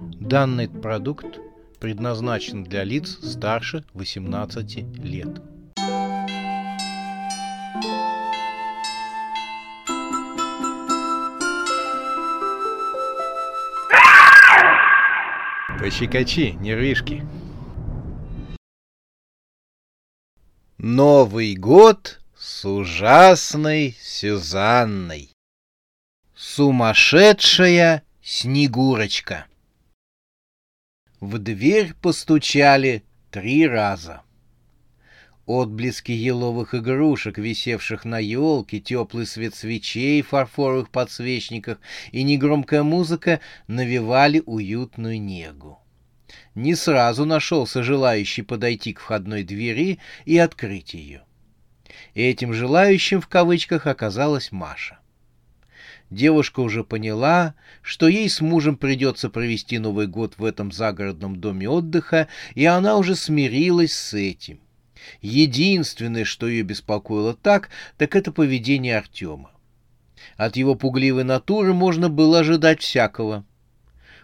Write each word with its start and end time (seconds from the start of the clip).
Данный 0.00 0.66
продукт 0.66 1.38
предназначен 1.78 2.64
для 2.64 2.84
лиц 2.84 3.18
старше 3.22 3.84
18 3.92 4.98
лет. 5.04 5.42
Пощекочи, 15.78 16.56
нервишки. 16.60 17.26
Новый 20.78 21.56
год 21.56 22.20
с 22.38 22.64
ужасной 22.64 23.94
Сюзанной. 24.00 25.30
Сумасшедшая 26.34 28.02
Снегурочка. 28.22 29.46
В 31.20 31.36
дверь 31.38 31.92
постучали 32.00 33.04
три 33.30 33.66
раза. 33.66 34.22
Отблески 35.44 36.12
еловых 36.12 36.74
игрушек, 36.74 37.36
висевших 37.36 38.06
на 38.06 38.18
елке, 38.18 38.80
теплый 38.80 39.26
свет 39.26 39.54
свечей 39.54 40.22
в 40.22 40.28
фарфоровых 40.28 40.88
подсвечниках 40.88 41.78
и 42.12 42.22
негромкая 42.22 42.82
музыка 42.82 43.40
навевали 43.66 44.42
уютную 44.46 45.20
негу. 45.20 45.78
Не 46.54 46.74
сразу 46.74 47.26
нашелся 47.26 47.82
желающий 47.82 48.42
подойти 48.42 48.94
к 48.94 49.00
входной 49.00 49.42
двери 49.42 49.98
и 50.24 50.38
открыть 50.38 50.94
ее. 50.94 51.24
Этим 52.14 52.54
желающим 52.54 53.20
в 53.20 53.28
кавычках 53.28 53.86
оказалась 53.86 54.52
Маша. 54.52 54.99
Девушка 56.10 56.58
уже 56.58 56.82
поняла, 56.82 57.54
что 57.82 58.08
ей 58.08 58.28
с 58.28 58.40
мужем 58.40 58.76
придется 58.76 59.30
провести 59.30 59.78
Новый 59.78 60.08
год 60.08 60.34
в 60.38 60.44
этом 60.44 60.72
загородном 60.72 61.36
доме 61.36 61.68
отдыха, 61.68 62.26
и 62.56 62.64
она 62.64 62.96
уже 62.96 63.14
смирилась 63.14 63.94
с 63.94 64.14
этим. 64.14 64.58
Единственное, 65.22 66.24
что 66.24 66.48
ее 66.48 66.62
беспокоило 66.62 67.34
так, 67.34 67.70
так 67.96 68.16
это 68.16 68.32
поведение 68.32 68.98
Артема. 68.98 69.52
От 70.36 70.56
его 70.56 70.74
пугливой 70.74 71.24
натуры 71.24 71.72
можно 71.72 72.08
было 72.08 72.40
ожидать 72.40 72.80
всякого. 72.82 73.44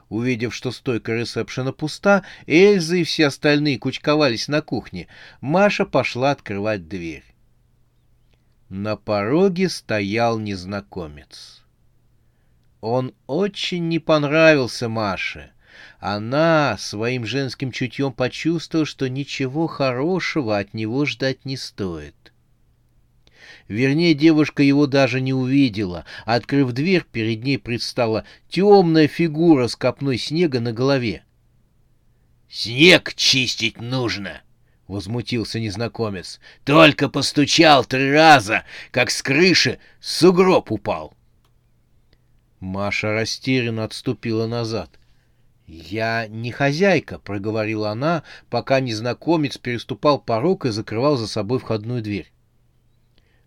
Увидев, 0.09 0.55
что 0.55 0.73
стойка 0.73 1.13
ресепшена 1.13 1.73
пуста, 1.73 2.25
Эльза 2.47 2.97
и 2.97 3.05
все 3.05 3.27
остальные 3.27 3.79
кучковались 3.79 4.49
на 4.49 4.61
кухне, 4.61 5.07
Маша 5.41 5.87
пошла 5.87 6.33
открывать 6.33 6.89
дверь. 6.89 7.25
На 8.69 8.97
пороге 8.97 9.69
стоял 9.69 10.39
незнакомец. 10.39 11.66
Он 12.89 13.15
очень 13.27 13.89
не 13.89 13.99
понравился 13.99 14.89
Маше. 14.89 15.51
Она 15.99 16.77
своим 16.79 17.27
женским 17.27 17.73
чутьем 17.73 18.13
почувствовала, 18.13 18.87
что 18.87 19.09
ничего 19.09 19.67
хорошего 19.67 20.57
от 20.57 20.73
него 20.73 21.05
ждать 21.05 21.45
не 21.45 21.57
стоит. 21.57 22.15
Вернее, 23.67 24.15
девушка 24.15 24.63
его 24.63 24.87
даже 24.87 25.21
не 25.21 25.35
увидела. 25.35 26.05
Открыв 26.25 26.71
дверь, 26.71 27.05
перед 27.11 27.43
ней 27.43 27.59
предстала 27.59 28.25
темная 28.49 29.09
фигура 29.09 29.67
с 29.67 29.75
копной 29.75 30.17
снега 30.17 30.61
на 30.61 30.73
голове. 30.73 31.25
«Снег 32.49 33.15
чистить 33.17 33.81
нужно!»— 33.81 34.43
возмутился 34.87 35.59
незнакомец. 35.59 36.39
«Только 36.65 37.09
постучал 37.09 37.85
три 37.85 38.13
раза, 38.13 38.63
как 38.93 39.11
с 39.11 39.23
крыши 39.23 39.81
сугроб 39.99 40.71
упал!» 40.71 41.16
Маша 42.61 43.13
растерянно 43.13 43.85
отступила 43.85 44.47
назад. 44.47 44.91
«Я 45.67 46.27
не 46.29 46.53
хозяйка»,— 46.53 47.19
проговорила 47.25 47.91
она, 47.91 48.23
пока 48.51 48.81
незнакомец 48.81 49.59
переступал 49.59 50.19
порог 50.19 50.65
и 50.65 50.71
закрывал 50.71 51.17
за 51.17 51.27
собой 51.27 51.59
входную 51.59 52.03
дверь. 52.03 52.33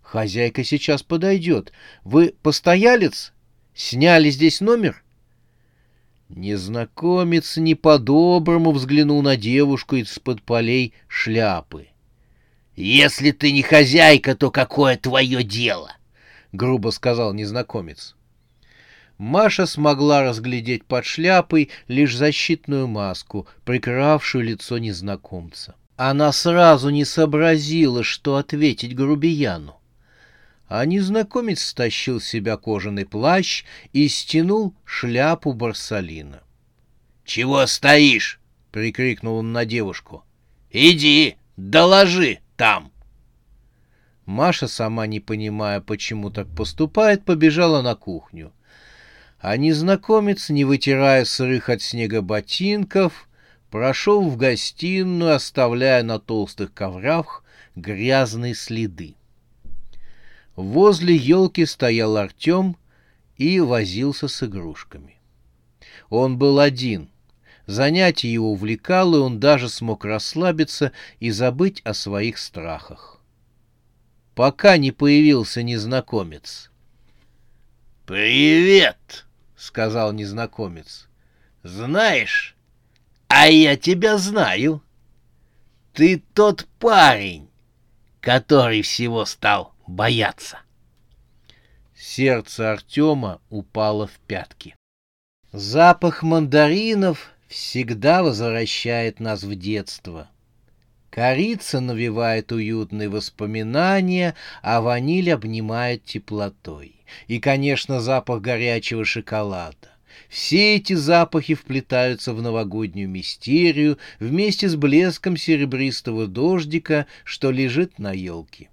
«Хозяйка 0.02 0.64
сейчас 0.64 1.02
подойдет. 1.02 1.72
Вы 2.04 2.36
постоялец? 2.42 3.32
Сняли 3.74 4.30
здесь 4.32 4.60
номер?» 4.60 5.04
Незнакомец 6.28 7.58
не 7.58 7.74
по-доброму 7.74 8.72
взглянул 8.72 9.22
на 9.22 9.36
девушку 9.36 9.96
из-под 9.96 10.44
полей 10.44 10.94
шляпы. 11.08 11.88
«Если 12.76 13.32
ты 13.32 13.52
не 13.52 13.62
хозяйка, 13.62 14.36
то 14.36 14.52
какое 14.52 14.96
твое 14.98 15.44
дело?»— 15.44 15.92
грубо 16.52 16.92
сказал 16.92 17.34
незнакомец. 17.34 18.16
Маша 19.20 19.66
смогла 19.66 20.24
разглядеть 20.24 20.86
под 20.86 21.04
шляпой 21.04 21.70
лишь 21.90 22.16
защитную 22.16 22.88
маску, 22.88 23.48
прикрывавшую 23.66 24.46
лицо 24.46 24.78
незнакомца. 24.78 25.76
Она 25.98 26.32
сразу 26.32 26.90
не 26.90 27.04
сообразила, 27.04 28.02
что 28.02 28.38
ответить 28.38 28.96
грубияну. 28.96 29.76
А 30.70 30.86
незнакомец 30.86 31.62
стащил 31.62 32.22
с 32.22 32.28
себя 32.28 32.56
кожаный 32.56 33.06
плащ 33.06 33.66
и 33.92 34.08
стянул 34.08 34.74
шляпу 34.86 35.52
Барсалина.— 35.52 36.42
Чего 37.26 37.68
стоишь?— 37.68 38.40
прикрикнул 38.72 39.40
он 39.40 39.52
на 39.52 39.66
девушку.— 39.66 40.24
Иди, 40.72 41.36
доложи 41.58 42.40
там. 42.56 42.94
Маша, 44.26 44.70
сама 44.70 45.08
не 45.08 45.20
понимая, 45.20 45.82
почему 45.82 46.30
так 46.30 46.48
поступает, 46.56 47.26
побежала 47.26 47.82
на 47.82 47.96
кухню 47.96 48.54
а 49.40 49.56
незнакомец, 49.58 50.50
не 50.50 50.66
вытирая 50.66 51.24
сырых 51.26 51.70
от 51.70 51.82
снега 51.82 52.22
ботинков, 52.22 53.28
прошел 53.70 54.30
в 54.30 54.36
гостиную, 54.36 55.36
оставляя 55.36 56.04
на 56.04 56.20
толстых 56.20 56.74
коврах 56.74 57.44
грязные 57.76 58.54
следы. 58.54 59.16
Возле 60.56 61.16
елки 61.16 61.66
стоял 61.66 62.18
Артем 62.18 62.76
и 63.38 63.60
возился 63.62 64.28
с 64.28 64.44
игрушками. 64.44 65.16
Он 66.10 66.38
был 66.38 66.60
один. 66.60 67.10
Занятие 67.66 68.34
его 68.34 68.52
увлекало, 68.52 69.18
и 69.18 69.20
он 69.20 69.40
даже 69.40 69.70
смог 69.70 70.04
расслабиться 70.04 70.92
и 71.20 71.30
забыть 71.30 71.82
о 71.86 71.94
своих 71.94 72.38
страхах. 72.40 73.22
Пока 74.36 74.78
не 74.78 74.92
появился 74.92 75.64
незнакомец. 75.64 76.72
«Привет!»— 78.06 79.28
сказал 79.60 80.14
незнакомец.— 80.14 81.08
Знаешь, 81.64 82.56
а 83.28 83.48
я 83.48 83.76
тебя 83.76 84.18
знаю. 84.18 84.82
Ты 85.94 86.24
тот 86.34 86.66
парень, 86.80 87.50
который 88.22 88.82
всего 88.82 89.26
стал 89.26 89.74
бояться. 89.86 90.60
Сердце 91.94 92.72
Артема 92.72 93.42
упало 93.50 94.08
в 94.08 94.18
пятки. 94.26 94.76
Запах 95.52 96.24
мандаринов 96.24 97.32
всегда 97.48 98.24
возвращает 98.24 99.20
нас 99.20 99.44
в 99.44 99.54
детство. 99.56 100.30
Корица 101.10 101.80
навевает 101.80 102.52
уютные 102.52 103.10
воспоминания, 103.10 104.36
а 104.62 104.82
ваниль 104.82 105.32
обнимает 105.32 106.04
теплотой. 106.04 106.96
И, 107.28 107.40
конечно, 107.40 108.00
запах 108.00 108.42
горячего 108.42 109.04
шоколада. 109.04 109.90
Все 110.28 110.76
эти 110.76 110.94
запахи 110.94 111.56
вплетаются 111.56 112.34
в 112.34 112.42
новогоднюю 112.42 113.10
мистерию 113.10 113.98
вместе 114.20 114.70
с 114.70 114.76
блеском 114.76 115.38
серебристого 115.38 116.28
дождика, 116.28 117.08
что 117.24 117.50
лежит 117.50 117.98
на 117.98 118.12
елке. 118.12 118.70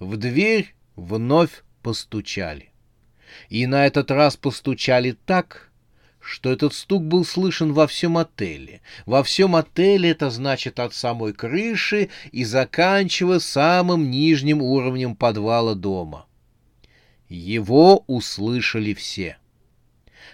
В 0.00 0.16
дверь 0.16 0.74
вновь 0.96 1.62
постучали. 1.82 2.70
И 3.48 3.66
на 3.66 3.86
этот 3.86 4.10
раз 4.10 4.36
постучали 4.36 5.16
так, 5.26 5.71
что 6.22 6.52
этот 6.52 6.72
стук 6.72 7.02
был 7.02 7.24
слышен 7.24 7.72
во 7.72 7.86
всем 7.86 8.16
отеле. 8.16 8.80
Во 9.06 9.22
всем 9.22 9.56
отеле 9.56 10.10
это 10.10 10.30
значит 10.30 10.78
от 10.78 10.94
самой 10.94 11.32
крыши 11.32 12.10
и 12.30 12.44
заканчивая 12.44 13.40
самым 13.40 14.10
нижним 14.10 14.62
уровнем 14.62 15.16
подвала 15.16 15.74
дома. 15.74 16.26
Его 17.28 18.04
услышали 18.06 18.94
все. 18.94 19.36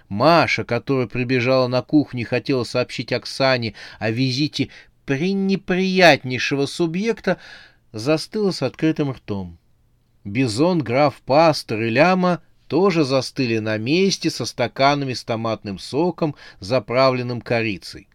Маша, 0.09 0.65
которая 0.65 1.07
прибежала 1.07 1.69
на 1.69 1.83
кухню 1.83 2.23
и 2.23 2.25
хотела 2.25 2.65
сообщить 2.65 3.13
Оксане 3.13 3.75
о 3.99 4.11
визите 4.11 4.69
пренеприятнейшего 5.07 6.67
субъекта, 6.67 7.39
застыла 7.93 8.51
с 8.51 8.63
открытым 8.63 9.13
ртом. 9.13 9.59
Бизон, 10.25 10.81
граф 10.83 11.23
Пастор 11.25 11.83
и 11.83 11.91
Ляма 11.91 12.43
тоже 12.69 13.05
застыли 13.05 13.59
на 13.59 13.79
месте 13.79 14.31
со 14.31 14.45
стаканами 14.45 15.15
с 15.15 15.25
томатным 15.25 15.79
соком, 15.79 16.35
заправленным 16.61 17.41
корицей. 17.41 18.09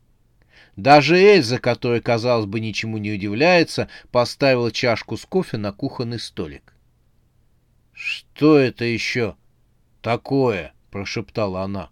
Даже 0.75 1.17
Эльза, 1.17 1.59
которая, 1.59 2.01
казалось 2.01 2.45
бы, 2.45 2.59
ничему 2.59 2.97
не 2.97 3.11
удивляется, 3.11 3.89
поставила 4.11 4.71
чашку 4.71 5.17
с 5.17 5.25
кофе 5.25 5.57
на 5.57 5.71
кухонный 5.71 6.19
столик.— 6.19 6.73
Что 7.93 8.57
это 8.57 8.85
еще 8.85 9.35
такое?— 10.01 10.73
прошептала 10.91 11.61
она. 11.61 11.89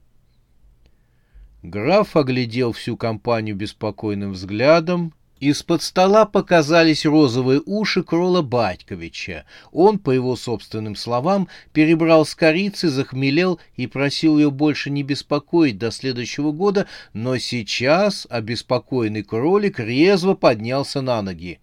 Граф 1.62 2.16
оглядел 2.16 2.72
всю 2.72 2.98
компанию 2.98 3.56
беспокойным 3.56 4.32
взглядом. 4.32 5.14
Из-под 5.42 5.82
стола 5.82 6.28
показались 6.28 7.04
розовые 7.04 7.64
уши 7.66 8.04
Крола 8.04 8.44
Батьковича. 8.44 9.46
Он, 9.72 9.98
по 9.98 10.12
его 10.12 10.36
собственным 10.36 10.96
словам, 10.96 11.48
перебрал 11.74 12.28
с 12.28 12.36
корицы, 12.36 12.90
захмелел 12.90 13.60
и 13.76 13.88
просил 13.88 14.38
ее 14.38 14.52
больше 14.52 14.92
не 14.92 15.02
беспокоить 15.02 15.80
до 15.80 15.90
следующего 15.90 16.52
года, 16.52 16.86
но 17.14 17.40
сейчас 17.40 18.28
обеспокоенный 18.30 19.24
кролик 19.24 19.80
резво 19.80 20.36
поднялся 20.36 21.02
на 21.02 21.24
ноги. 21.24 21.60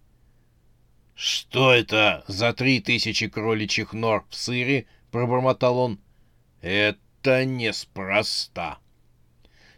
—Что 1.15 1.71
это 1.71 2.25
за 2.27 2.51
три 2.51 2.81
тысячи 2.81 3.29
кроличьих 3.29 3.93
нор 3.93 4.25
в 4.29 4.35
сыре?— 4.35 4.87
пробормотал 5.11 5.77
он.— 5.77 5.99
Это 6.61 7.45
неспроста. 7.45 8.79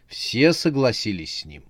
Все 0.08 0.52
согласились 0.52 1.38
с 1.38 1.44
ним. 1.44 1.62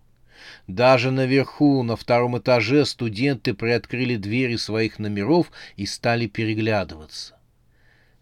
Даже 0.66 1.10
наверху, 1.10 1.82
на 1.82 1.96
втором 1.96 2.38
этаже, 2.38 2.86
студенты 2.86 3.52
приоткрыли 3.52 4.16
двери 4.16 4.56
своих 4.56 4.98
номеров 4.98 5.50
и 5.76 5.86
стали 5.86 6.26
переглядываться. 6.26 7.36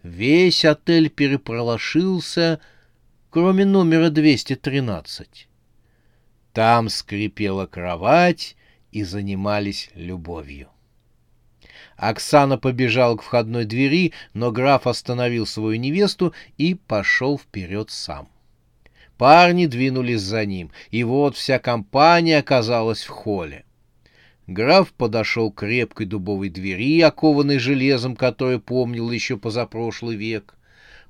Весь 0.02 0.64
отель 0.64 1.10
перепролошился, 1.10 2.60
кроме 3.28 3.66
номера 3.66 4.08
213. 4.08 5.48
Там 6.54 6.88
скрипела 6.88 7.66
кровать 7.66 8.56
и 8.90 9.02
занимались 9.02 9.90
любовью. 9.94 10.68
Оксана 11.96 12.56
побежала 12.56 13.18
к 13.18 13.22
входной 13.22 13.66
двери, 13.66 14.14
но 14.32 14.50
граф 14.50 14.86
остановил 14.86 15.46
свою 15.46 15.78
невесту 15.78 16.32
и 16.56 16.74
пошел 16.74 17.38
вперед 17.38 17.90
сам. 17.90 18.28
Парни 19.20 19.66
двинулись 19.66 20.22
за 20.22 20.46
ним, 20.46 20.70
и 20.90 21.04
вот 21.04 21.36
вся 21.36 21.58
компания 21.58 22.38
оказалась 22.38 23.02
в 23.02 23.10
холле. 23.10 23.66
Граф 24.46 24.94
подошел 24.94 25.52
к 25.52 25.58
крепкой 25.60 26.06
дубовой 26.06 26.48
двери, 26.48 27.02
окованной 27.02 27.58
железом, 27.58 28.16
которую 28.16 28.62
помнил 28.62 29.10
еще 29.10 29.36
позапрошлый 29.36 30.16
век. 30.16 30.54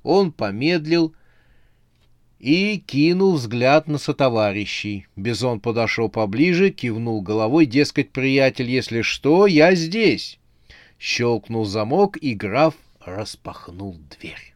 Он 0.03 0.33
помедлил 0.33 1.15
и 2.41 2.83
кинул 2.85 3.35
взгляд 3.35 3.87
на 3.87 3.99
сотоварищей. 3.99 5.07
Бизон 5.15 5.61
подошел 5.61 6.09
поближе, 6.09 6.71
кивнул 6.71 7.23
головой, 7.23 7.65
дескать, 7.65 8.11
приятель, 8.11 8.69
если 8.69 9.03
что, 9.03 9.47
я 9.47 9.77
здесь. 9.77 10.41
Щелкнул 10.99 11.65
замок, 11.65 12.17
и 12.17 12.35
граф 12.35 12.75
распахнул 12.99 13.97
дверь. 14.19 14.50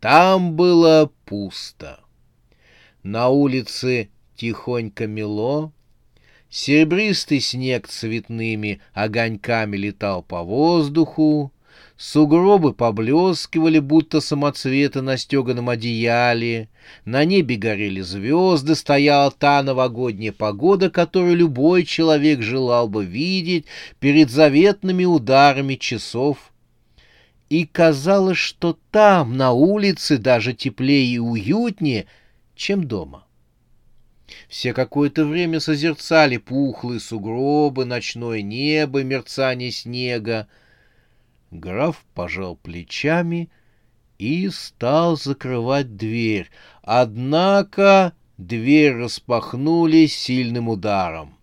Там 0.00 0.52
было 0.52 1.10
пусто. 1.24 1.98
На 3.02 3.30
улице 3.30 4.10
тихонько 4.36 5.08
мело, 5.08 5.72
серебристый 6.48 7.40
снег 7.40 7.88
цветными 7.88 8.80
огоньками 8.92 9.76
летал 9.76 10.22
по 10.22 10.44
воздуху, 10.44 11.52
сугробы 11.96 12.74
поблескивали, 12.74 13.80
будто 13.80 14.20
самоцветы 14.20 15.02
на 15.02 15.16
стеганом 15.16 15.68
одеяле, 15.68 16.68
на 17.04 17.24
небе 17.24 17.56
горели 17.56 18.00
звезды, 18.00 18.76
стояла 18.76 19.32
та 19.32 19.64
новогодняя 19.64 20.30
погода, 20.30 20.90
которую 20.90 21.34
любой 21.34 21.84
человек 21.84 22.42
желал 22.42 22.88
бы 22.88 23.04
видеть 23.04 23.66
перед 23.98 24.30
заветными 24.30 25.04
ударами 25.04 25.74
часов 25.74 26.52
и 27.48 27.64
казалось, 27.64 28.38
что 28.38 28.78
там, 28.90 29.36
на 29.36 29.52
улице, 29.52 30.18
даже 30.18 30.52
теплее 30.52 31.14
и 31.14 31.18
уютнее, 31.18 32.06
чем 32.54 32.84
дома. 32.84 33.24
Все 34.48 34.74
какое-то 34.74 35.24
время 35.24 35.58
созерцали 35.60 36.36
пухлые 36.36 37.00
сугробы, 37.00 37.86
ночное 37.86 38.42
небо, 38.42 39.02
мерцание 39.02 39.70
снега. 39.70 40.48
Граф 41.50 42.04
пожал 42.14 42.56
плечами 42.56 43.48
и 44.18 44.50
стал 44.50 45.16
закрывать 45.16 45.96
дверь. 45.96 46.50
Однако 46.82 48.12
дверь 48.36 48.96
распахнули 48.96 50.06
сильным 50.06 50.68
ударом. 50.68 51.37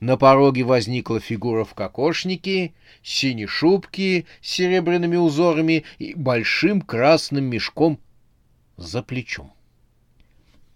На 0.00 0.16
пороге 0.16 0.62
возникла 0.62 1.20
фигура 1.20 1.64
в 1.64 1.74
кокошнике, 1.74 2.72
синей 3.02 3.46
шубке 3.46 4.26
с 4.40 4.50
серебряными 4.50 5.16
узорами 5.16 5.84
и 5.98 6.14
большим 6.14 6.80
красным 6.80 7.44
мешком 7.44 7.98
за 8.76 9.02
плечом. 9.02 9.52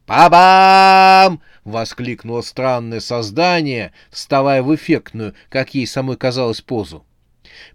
«Па-бам!»— 0.07 1.41
воскликнуло 1.65 2.41
странное 2.41 3.01
создание, 3.01 3.93
вставая 4.11 4.63
в 4.63 4.75
эффектную, 4.75 5.35
как 5.49 5.75
ей 5.75 5.87
самой 5.87 6.17
казалось, 6.17 6.61
позу. 6.61 7.07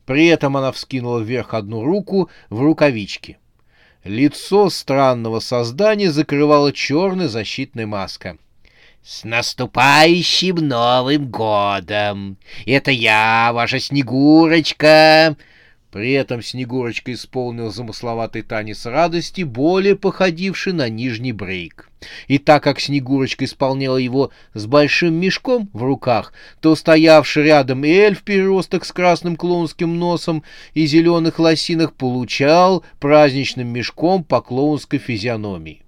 При 0.06 0.28
этом 0.28 0.58
она 0.58 0.72
вскинула 0.72 1.20
вверх 1.20 1.54
одну 1.54 1.84
руку 1.84 2.30
в 2.50 2.62
рукавичке. 2.62 3.38
Лицо 4.04 4.70
странного 4.70 5.40
создания 5.40 6.12
закрывала 6.12 6.74
черная 6.74 7.28
защитная 7.28 7.88
маска— 7.88 8.38
«С 9.10 9.24
наступающим 9.24 10.58
Новым 10.58 11.32
годом! 11.32 12.38
Это 12.66 12.92
я, 12.92 13.52
ваша 13.54 13.80
Снегурочка!» 13.80 15.38
При 15.94 16.12
этом 16.12 16.44
Снегурочка 16.44 17.14
исполнил 17.14 17.72
замысловатый 17.72 18.42
танец 18.42 18.86
радости, 18.86 19.44
более 19.44 19.96
походивший 19.96 20.74
на 20.74 20.90
нижний 20.90 21.32
брейк. 21.32 21.90
И 22.28 22.38
так 22.38 22.64
как 22.64 22.82
Снегурочка 22.82 23.46
исполняла 23.46 23.96
его 23.96 24.32
с 24.54 24.66
большим 24.66 25.14
мешком 25.14 25.70
в 25.72 25.84
руках, 25.84 26.34
то 26.60 26.76
стоявший 26.76 27.44
рядом 27.44 27.86
эльф-переросток 27.86 28.84
с 28.84 28.92
красным 28.92 29.38
клоунским 29.38 29.98
носом 29.98 30.44
и 30.74 30.86
зеленых 30.86 31.40
лосинах 31.40 31.94
получал 31.94 32.84
праздничным 33.00 33.70
мешком 33.70 34.26
по 34.26 34.42
клоунской 34.42 35.00
физиономии. 35.00 35.87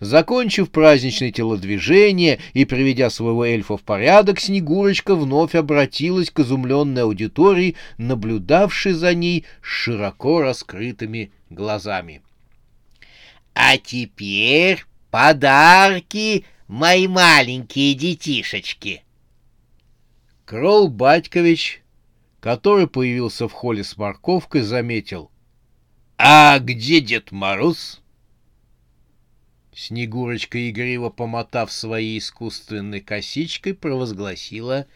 Закончив 0.00 0.70
праздничное 0.70 1.30
телодвижение 1.30 2.40
и 2.52 2.64
приведя 2.64 3.10
своего 3.10 3.44
эльфа 3.44 3.76
в 3.76 3.82
порядок, 3.82 4.40
Снегурочка 4.40 5.14
вновь 5.14 5.54
обратилась 5.54 6.30
к 6.30 6.40
изумленной 6.40 7.02
аудитории, 7.02 7.76
наблюдавшей 7.96 8.92
за 8.92 9.14
ней 9.14 9.44
широко 9.60 10.40
раскрытыми 10.42 11.30
глазами.— 11.50 12.22
А 13.54 13.78
теперь 13.78 14.84
подарки, 15.10 16.44
мои 16.66 17.06
маленькие 17.06 17.94
детишечки! 17.94 19.02
Крол 20.44 20.88
Батькович, 20.88 21.82
который 22.40 22.86
появился 22.88 23.48
в 23.48 23.52
холле 23.52 23.84
с 23.84 23.96
морковкой, 23.96 24.62
заметил.— 24.62 25.30
А 26.18 26.58
где 26.58 27.00
Дед 27.00 27.32
Мороз?— 27.32 28.02
Снегурочка, 29.76 30.70
игриво 30.70 31.10
помотав 31.10 31.72
своей 31.72 32.18
искусственной 32.18 33.00
косичкой, 33.00 33.74
провозгласила 33.74 34.86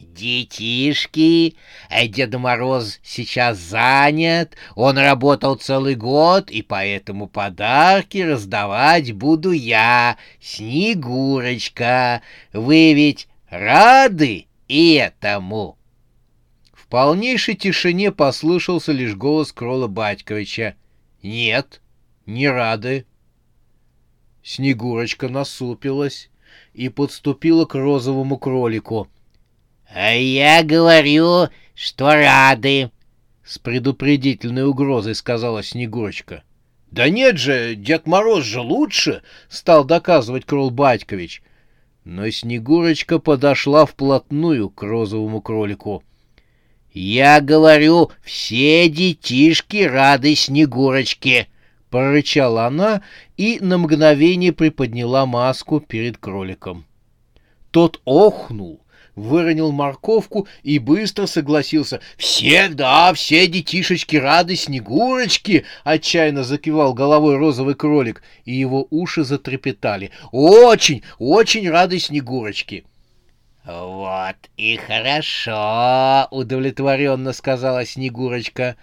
«Детишки, 0.00 1.56
а 1.90 2.06
Дед 2.06 2.34
Мороз 2.34 3.00
сейчас 3.02 3.58
занят, 3.58 4.56
он 4.74 4.98
работал 4.98 5.56
целый 5.56 5.94
год, 5.94 6.50
и 6.50 6.62
поэтому 6.62 7.28
подарки 7.28 8.18
раздавать 8.18 9.12
буду 9.12 9.52
я, 9.52 10.16
Снегурочка. 10.40 12.22
Вы 12.52 12.94
ведь 12.94 13.28
рады 13.50 14.46
этому?» 14.68 15.76
В 16.72 16.88
полнейшей 16.88 17.54
тишине 17.56 18.10
послышался 18.10 18.92
лишь 18.92 19.14
голос 19.14 19.52
Крола 19.52 19.86
Батьковича. 19.86 20.76
«Нет, 21.22 21.82
не 22.26 22.48
рады». 22.48 23.04
Снегурочка 24.44 25.30
насупилась 25.30 26.28
и 26.74 26.90
подступила 26.90 27.64
к 27.64 27.74
розовому 27.74 28.36
кролику.— 28.36 29.08
А 29.94 30.12
я 30.12 30.62
говорю, 30.62 31.48
что 31.74 32.14
рады!— 32.14 32.90
с 33.44 33.58
предупредительной 33.58 34.66
угрозой 34.66 35.14
сказала 35.14 35.62
Снегурочка.— 35.62 36.42
Да 36.90 37.08
нет 37.08 37.38
же, 37.38 37.74
Дед 37.74 38.06
Мороз 38.06 38.44
же 38.44 38.60
лучше!— 38.60 39.22
стал 39.48 39.82
доказывать 39.84 40.44
Крол 40.44 40.70
Батькович. 40.70 41.42
Но 42.04 42.28
Снегурочка 42.28 43.18
подошла 43.18 43.86
вплотную 43.86 44.68
к 44.68 44.82
розовому 44.82 45.40
кролику.— 45.40 46.04
Я 46.92 47.40
говорю, 47.40 48.10
все 48.22 48.90
детишки 48.90 49.84
рады 49.84 50.34
Снегурочке! 50.34 51.48
Прорычала 51.94 52.66
она 52.66 53.02
и 53.36 53.60
на 53.60 53.78
мгновение 53.78 54.52
приподняла 54.52 55.26
маску 55.26 55.78
перед 55.78 56.18
кроликом. 56.18 56.86
Тот 57.70 58.00
охнул, 58.04 58.80
выронил 59.14 59.70
морковку 59.70 60.48
и 60.64 60.80
быстро 60.80 61.26
согласился. 61.26 62.00
«Всегда 62.16 63.14
все 63.14 63.46
детишечки 63.46 64.16
рады 64.16 64.56
Снегурочке!»— 64.56 65.66
отчаянно 65.84 66.42
закивал 66.42 66.94
головой 66.94 67.36
розовый 67.36 67.76
кролик, 67.76 68.24
и 68.44 68.52
его 68.52 68.88
уши 68.90 69.22
затрепетали. 69.22 70.10
«Очень, 70.32 71.04
очень 71.20 71.70
рады 71.70 72.00
Снегурочке!» 72.00 72.82
«Вот 73.64 74.34
и 74.56 74.76
хорошо!»— 74.78 76.26
удовлетворенно 76.32 77.32
сказала 77.32 77.86
Снегурочка. 77.86 78.74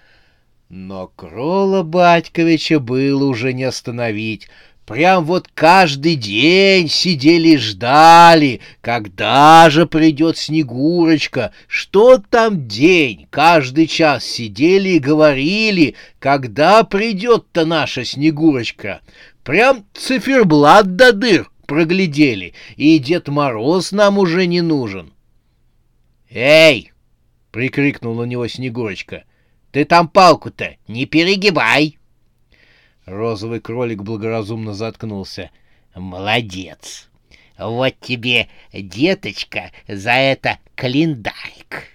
Но 0.73 1.11
Крола 1.17 1.83
Батьковича 1.83 2.79
было 2.79 3.25
уже 3.25 3.51
не 3.51 3.65
остановить. 3.65 4.47
Прям 4.85 5.25
вот 5.25 5.49
каждый 5.53 6.15
день 6.15 6.87
сидели 6.87 7.49
и 7.49 7.57
ждали, 7.57 8.61
когда 8.79 9.69
же 9.69 9.85
придет 9.85 10.37
Снегурочка. 10.37 11.51
Что 11.67 12.19
там 12.19 12.69
день? 12.69 13.27
Каждый 13.31 13.85
час 13.85 14.23
сидели 14.23 14.91
и 14.91 14.99
говорили, 14.99 15.95
когда 16.19 16.85
придет-то 16.85 17.65
наша 17.65 18.05
Снегурочка. 18.05 19.01
Прям 19.43 19.83
циферблат 19.93 20.95
до 20.95 21.11
дыр 21.11 21.51
проглядели, 21.65 22.53
и 22.77 22.97
Дед 22.97 23.27
Мороз 23.27 23.91
нам 23.91 24.17
уже 24.17 24.45
не 24.45 24.61
нужен. 24.61 25.11
«Эй!»— 26.29 26.93
прикрикнул 27.51 28.15
на 28.15 28.23
него 28.23 28.47
Снегурочка. 28.47 29.25
«Ты 29.71 29.85
там 29.85 30.09
палку-то 30.09 30.75
не 30.87 31.05
перегибай!» 31.05 31.97
Розовый 33.05 33.61
кролик 33.61 34.03
благоразумно 34.03 34.73
заткнулся. 34.73 35.49
«Молодец! 35.95 37.09
Вот 37.57 37.95
тебе, 37.99 38.47
деточка, 38.73 39.71
за 39.87 40.11
это 40.11 40.59
календарик!» 40.75 41.87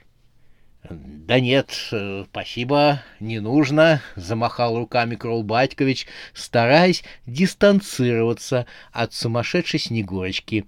«Да 0.88 1.40
нет, 1.40 1.70
спасибо, 2.30 3.02
не 3.18 3.40
нужно»,— 3.40 4.00
замахал 4.16 4.78
руками 4.78 5.16
Крол 5.16 5.42
Батькович, 5.42 6.06
стараясь 6.32 7.02
дистанцироваться 7.26 8.66
от 8.92 9.12
сумасшедшей 9.12 9.80
Снегурочки. 9.80 10.64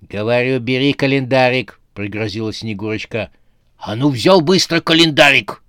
«Говорю, 0.00 0.60
бери 0.60 0.92
календарик»,— 0.92 1.80
пригрозила 1.94 2.52
Снегурочка. 2.52 3.30
«А 3.76 3.96
ну, 3.96 4.10
взял 4.10 4.40
быстро 4.40 4.80
календарик!» 4.80 5.63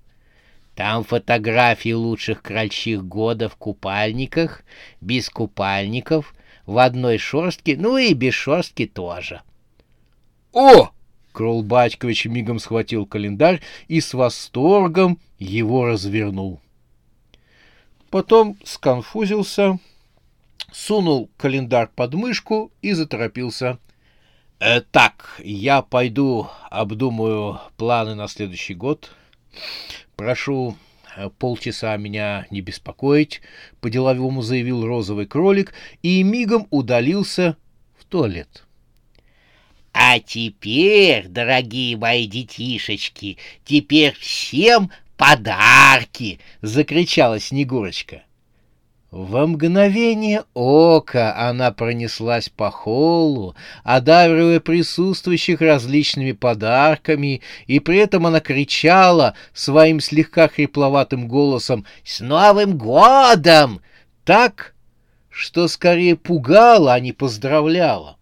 Там 0.75 1.05
фотографии 1.05 1.93
лучших 1.93 2.41
крольчих 2.41 3.03
года 3.05 3.47
в 3.47 3.55
купальниках, 3.55 4.63
без 4.99 5.29
купальников, 5.29 6.35
в 6.65 6.77
одной 6.79 7.17
шорстке, 7.17 7.77
ну 7.77 7.97
и 7.97 8.13
без 8.13 8.33
шорстки 8.33 8.85
тоже. 8.85 9.41
«О!» 10.51 10.89
Крол 11.31 11.63
Батькович 11.63 12.25
мигом 12.25 12.59
схватил 12.59 13.05
календарь 13.05 13.61
и 13.87 13.99
с 13.99 14.13
восторгом 14.13 15.19
его 15.37 15.85
развернул. 15.85 16.61
Потом 18.09 18.57
сконфузился, 18.63 19.79
сунул 20.71 21.29
календарь 21.37 21.89
под 21.93 22.13
мышку 22.13 22.71
и 22.81 22.93
заторопился. 22.93 23.79
«Э, 24.59 24.79
«Так, 24.79 25.41
я 25.43 25.81
пойду 25.81 26.47
обдумаю 26.69 27.59
планы 27.75 28.15
на 28.15 28.29
следующий 28.29 28.73
год. 28.73 29.11
Прошу 30.15 30.77
э, 31.15 31.29
полчаса 31.37 31.97
меня 31.97 32.47
не 32.49 32.61
беспокоить»,— 32.61 33.41
по-деловому 33.81 34.41
заявил 34.41 34.85
розовый 34.85 35.25
кролик 35.25 35.73
и 36.01 36.23
мигом 36.23 36.67
удалился 36.69 37.57
в 37.97 38.05
туалет. 38.05 38.65
А 39.97 40.19
теперь, 40.19 41.29
дорогие 41.29 41.95
мои 41.95 42.27
детишечки, 42.27 43.37
теперь 43.63 44.13
всем 44.19 44.91
подарки!— 45.15 46.39
закричала 46.61 47.39
Снегурочка. 47.39 48.23
Во 49.15 49.47
мгновение 49.47 50.43
ока 50.53 51.33
она 51.37 51.71
пронеслась 51.71 52.49
по 52.49 52.69
холлу, 52.69 53.55
одаривая 53.85 54.59
присутствующих 54.59 55.61
различными 55.61 56.33
подарками, 56.33 57.39
и 57.65 57.79
при 57.79 57.99
этом 57.99 58.27
она 58.27 58.41
кричала 58.41 59.33
своим 59.53 60.01
слегка 60.01 60.49
хрипловатым 60.49 61.29
голосом 61.29 61.85
«С 62.03 62.19
Новым 62.19 62.77
годом!» 62.77 63.79
так, 64.25 64.75
что 65.29 65.69
скорее 65.69 66.17
пугала, 66.17 66.91
а 66.91 66.99
не 66.99 67.13
поздравляла. 67.13 68.17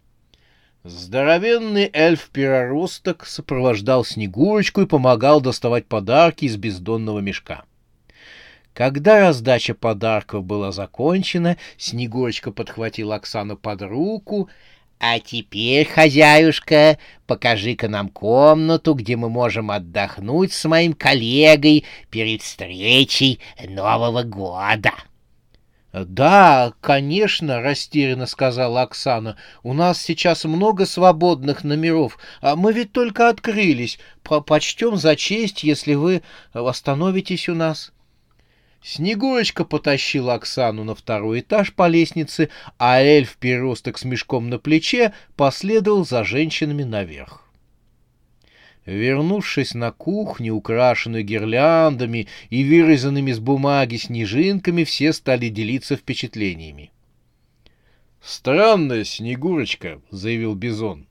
Здоровенный 0.84 1.90
эльф-переросток 1.92 3.26
сопровождал 3.26 4.06
Снегурочку 4.06 4.82
и 4.82 4.86
помогал 4.86 5.42
доставать 5.42 5.88
подарки 5.88 6.46
из 6.46 6.56
бездонного 6.56 7.18
мешка. 7.18 7.64
Когда 8.74 9.20
раздача 9.20 9.75
подарков 9.75 10.44
была 10.44 10.72
закончена, 10.72 11.58
Снегурочка 11.77 12.51
подхватила 12.51 13.15
Оксану 13.15 13.56
под 13.56 13.84
руку. 13.84 14.50
«А 15.00 15.20
теперь, 15.20 15.86
хозяюшка, 15.86 16.98
покажи-ка 17.27 17.88
нам 17.88 18.10
комнату, 18.10 18.94
где 18.94 19.15
мы 19.15 19.30
можем 19.30 19.70
отдохнуть 19.70 20.53
с 20.53 20.65
моим 20.65 20.94
коллегой 20.94 21.86
перед 22.10 22.42
встречей 22.42 23.39
Нового 23.68 24.24
года». 24.24 24.92
«Да, 25.92 26.74
конечно»,— 26.82 27.62
растерянно 27.62 28.25
сказала 28.25 28.82
Оксана. 28.82 29.38
«У 29.62 29.74
нас 29.74 30.01
сейчас 30.01 30.46
много 30.46 30.88
свободных 30.88 31.63
номеров, 31.63 32.18
а 32.42 32.56
мы 32.56 32.74
ведь 32.74 32.94
только 32.94 33.30
открылись. 33.30 34.00
Почтем 34.24 34.96
за 34.96 35.15
честь, 35.15 35.63
если 35.63 35.94
вы 35.94 36.24
остановитесь 36.53 37.48
у 37.50 37.53
нас». 37.53 37.93
Снегурочка 38.84 39.63
потащила 39.63 40.34
Оксану 40.34 40.84
на 40.84 40.94
второй 40.94 41.40
этаж 41.40 41.74
по 41.74 41.88
лестнице, 41.88 42.50
а 42.78 43.02
эльф-переросток 43.02 43.98
с 43.98 44.04
мешком 44.04 44.50
на 44.50 44.60
плече 44.60 45.13
последовал 45.38 46.06
за 46.06 46.25
женщинами 46.25 46.84
наверх. 46.84 47.50
Вернувшись 48.86 49.74
на 49.74 49.94
кухню, 49.94 50.54
украшенную 50.54 51.24
гирляндами 51.24 52.28
и 52.50 52.66
вырезанными 52.66 53.32
с 53.32 53.40
бумаги 53.40 53.96
снежинками, 53.96 54.84
все 54.84 55.13
стали 55.13 55.48
делиться 55.48 55.96
впечатлениями. 55.96 56.92
«Странная 58.22 59.06
Снегурочка»,— 59.06 60.02
заявил 60.12 60.56
Бизон. 60.56 61.08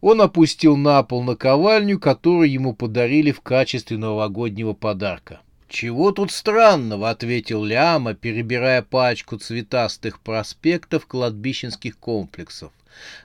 Он 0.00 0.22
опустил 0.22 0.78
на 0.78 1.02
пол 1.02 1.22
наковальню, 1.22 2.00
которую 2.00 2.50
ему 2.50 2.74
подарили 2.74 3.32
в 3.32 3.42
качестве 3.42 3.98
новогоднего 3.98 4.72
подарка. 4.72 5.40
«Чего 5.72 6.12
тут 6.12 6.30
странного?»— 6.30 7.08
ответил 7.10 7.64
Ляма, 7.64 8.12
перебирая 8.12 8.82
пачку 8.82 9.38
цветастых 9.38 10.20
проспектов 10.20 11.06
кладбищенских 11.06 11.96
комплексов. 11.98 12.74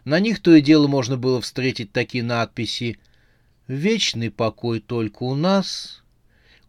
На 0.05 0.21
них 0.21 0.41
то 0.41 0.55
и 0.55 0.61
дело 0.61 0.87
можно 0.87 1.17
было 1.17 1.41
встретить 1.41 1.91
такие 1.91 2.23
надписи 2.23 2.99
вечный 3.67 4.31
покой 4.31 4.79
только 4.79 5.23
у 5.23 5.35
нас, 5.35 6.01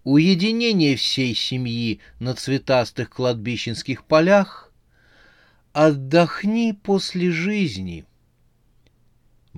уединение 0.02 0.96
всей 0.96 1.32
семьи 1.32 2.00
на 2.18 2.34
цветастых 2.34 3.08
кладбищенских 3.08 4.02
полях, 4.02 4.72
отдохни 5.72 6.72
после 6.72 7.30
жизни. 7.30 8.04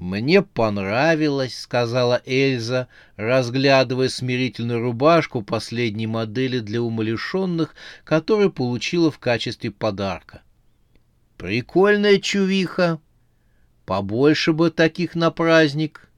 «Мне 0.01 0.41
понравилось»,— 0.41 1.59
сказала 1.61 2.23
Эльза, 2.25 2.89
разглядывая 3.17 4.09
смирительную 4.09 4.81
рубашку 4.81 5.43
последней 5.43 6.07
модели 6.07 6.61
для 6.61 6.81
умалишенных, 6.81 7.75
которую 8.03 8.51
получила 8.51 9.11
в 9.11 9.19
качестве 9.19 9.71
подарка. 9.71 10.41
«Прикольная 11.37 12.17
чувиха. 12.17 12.99
Побольше 13.85 14.55
бы 14.55 14.71
таких 14.71 15.15
на 15.15 15.31
праздник». 15.31 16.09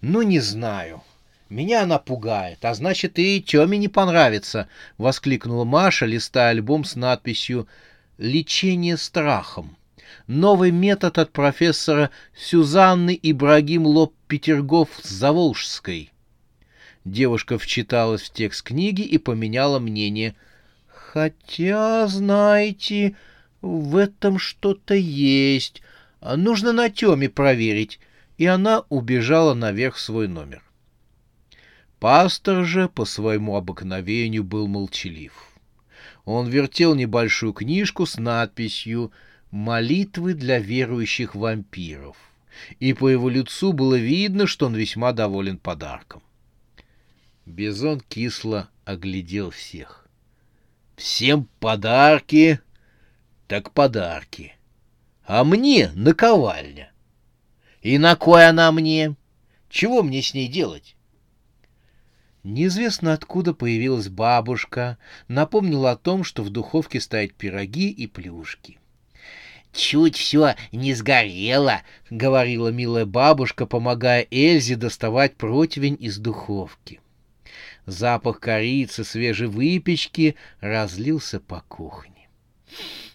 «Ну, 0.00 0.22
не 0.22 0.40
знаю. 0.40 1.02
Меня 1.50 1.82
она 1.82 1.98
пугает, 1.98 2.64
а 2.64 2.72
значит, 2.72 3.18
и 3.18 3.42
Тёме 3.42 3.76
не 3.76 3.88
понравится»,— 3.88 4.66
воскликнула 4.96 5.64
Маша, 5.64 6.06
листая 6.06 6.52
альбом 6.52 6.86
с 6.86 6.96
надписью 6.96 7.68
«Лечение 8.16 8.96
страхом». 8.96 9.76
Новый 10.26 10.70
метод 10.70 11.18
от 11.18 11.32
профессора 11.32 12.10
Сюзанны 12.36 13.18
Ибрагим 13.22 13.86
Лоб-Петергоф 13.86 14.88
с 15.02 15.08
Заволжской. 15.08 16.10
Девушка 17.04 17.58
вчиталась 17.58 18.22
в 18.22 18.32
текст 18.32 18.62
книги 18.62 19.02
и 19.02 19.18
поменяла 19.18 19.78
мнение. 19.78 20.34
«Хотя, 20.88 22.06
знаете, 22.08 23.16
в 23.60 23.96
этом 23.96 24.38
что-то 24.38 24.94
есть. 24.94 25.82
Нужно 26.20 26.72
на 26.72 26.90
Тёме 26.90 27.28
проверить 27.28 28.00
и 28.36 28.46
она 28.46 28.84
убежала 28.88 29.54
наверх 29.54 29.96
в 29.96 30.00
свой 30.00 30.28
номер. 30.28 30.62
Пастор 31.98 32.64
же 32.64 32.88
по 32.88 33.04
своему 33.04 33.56
обыкновению 33.56 34.44
был 34.44 34.66
молчалив. 34.66 35.32
Он 36.24 36.48
вертел 36.48 36.94
небольшую 36.94 37.52
книжку 37.52 38.04
с 38.04 38.18
надписью 38.18 39.12
«Молитвы 39.56 40.34
для 40.34 40.58
верующих 40.58 41.34
вампиров» 41.34 42.18
и 42.78 42.92
по 42.92 43.08
его 43.08 43.30
лицу 43.30 43.72
было 43.72 43.94
видно, 43.94 44.46
что 44.46 44.66
он 44.66 44.74
весьма 44.74 45.14
доволен 45.14 45.56
подарком. 45.56 46.22
Бизон 47.46 48.00
кисло 48.00 48.68
оглядел 48.84 49.48
всех. 49.48 50.06
«Всем 50.94 51.48
подарки, 51.58 52.60
так 53.48 53.72
подарки. 53.72 54.54
А 55.24 55.42
мне 55.42 55.90
наковальня. 55.94 56.92
И 57.80 57.96
на 57.96 58.14
кой 58.14 58.46
она 58.46 58.70
мне? 58.72 59.16
Чего 59.70 60.02
мне 60.02 60.20
с 60.20 60.34
ней 60.34 60.48
делать?» 60.48 60.96
Неизвестно 62.42 63.14
откуда 63.14 63.54
появилась 63.54 64.10
бабушка, 64.10 64.98
напомнила 65.28 65.92
о 65.92 65.96
том, 65.96 66.24
что 66.24 66.42
в 66.42 66.50
духовке 66.50 67.00
стоят 67.00 67.32
пироги 67.32 67.88
и 67.88 68.06
плюшки. 68.06 68.78
«Чуть 69.76 70.16
все 70.16 70.54
не 70.72 70.94
сгорело»,— 70.94 71.82
говорила 72.10 72.68
милая 72.68 73.04
бабушка, 73.04 73.66
помогая 73.66 74.26
Эльзе 74.30 74.74
доставать 74.74 75.36
противень 75.36 75.98
из 76.00 76.16
духовки. 76.16 77.00
Запах 77.84 78.40
корицы, 78.40 79.04
свежей 79.04 79.48
выпечки 79.48 80.34
разлился 80.60 81.40
по 81.40 81.60
кухне. 81.68 82.28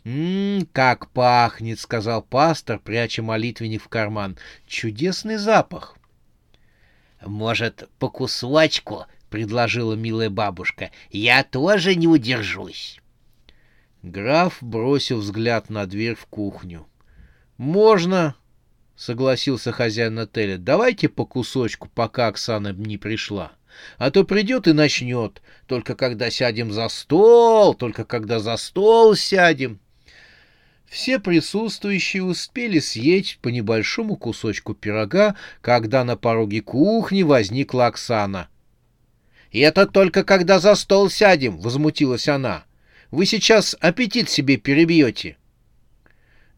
«М-м, 0.06 0.68
как 0.72 1.10
пахнет!»— 1.10 1.80
сказал 1.82 2.22
пастор, 2.22 2.80
пряча 2.80 3.24
молитвенник 3.24 3.82
в 3.82 3.89
карман. 3.89 4.38
«Чудесный 4.68 5.38
запах!» 5.38 5.98
«Может, 7.25 7.89
по 7.98 8.08
кусочку?» 8.08 9.06
предложила 9.32 9.94
милая 9.94 10.30
бабушка. 10.30 10.91
«Я 11.10 11.44
тоже 11.44 11.96
не 11.96 12.08
удержусь». 12.08 13.00
Граф 14.03 14.58
бросил 14.62 15.20
взгляд 15.20 15.70
на 15.70 15.86
дверь 15.86 16.15
в 16.15 16.25
кухню. 16.25 16.88
«Можно»,— 17.58 18.36
согласился 18.96 19.72
хозяин 19.72 20.17
отеля. 20.17 20.58
«Давайте 20.58 21.08
по 21.08 21.25
кусочку, 21.25 21.88
пока 21.93 22.27
Оксана 22.27 22.74
не 22.74 22.98
пришла. 22.98 23.51
А 23.98 24.10
то 24.10 24.24
придет 24.24 24.67
и 24.67 24.74
начнет. 24.74 25.41
Только 25.67 25.96
когда 25.96 26.31
сядем 26.31 26.72
за 26.72 26.89
стол, 26.89 27.75
только 27.75 28.03
когда 28.03 28.39
за 28.39 28.58
стол 28.58 29.15
сядем». 29.15 29.79
Все 30.88 31.20
присутствующие 31.20 32.24
успели 32.24 32.79
съесть 32.79 33.38
по 33.41 33.48
небольшому 33.48 34.17
кусочку 34.17 34.74
пирога, 34.74 35.36
когда 35.62 36.03
на 36.03 36.17
пороге 36.17 36.62
кухни 36.62 37.24
возникла 37.24 37.86
Оксана. 37.86 38.50
И 39.51 39.60
это 39.60 39.86
только 39.86 40.25
когда 40.25 40.60
за 40.60 40.75
стол 40.75 41.10
сядем,— 41.10 41.58
возмутилась 41.60 42.27
она. 42.27 42.65
Вы 43.12 43.25
сейчас 43.25 43.75
аппетит 43.82 44.30
себе 44.30 44.58
перебьете. 44.58 45.38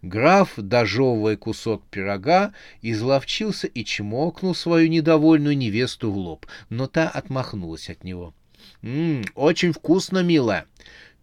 Граф, 0.04 0.54
дожевывая 0.58 1.36
кусок 1.36 1.84
пирога, 1.90 2.54
изловчился 2.82 3.68
и 3.68 3.84
чмокнул 3.84 4.54
свою 4.54 4.88
недовольную 4.90 5.58
невесту 5.58 6.12
в 6.12 6.18
лоб, 6.18 6.46
но 6.70 6.88
та 6.88 7.10
отмахнулась 7.10 7.90
от 7.90 8.04
него. 8.04 8.34
«М 8.82 9.22
-м, 9.22 9.30
«Очень 9.36 9.74
вкусно, 9.74 10.24
милая. 10.24 10.66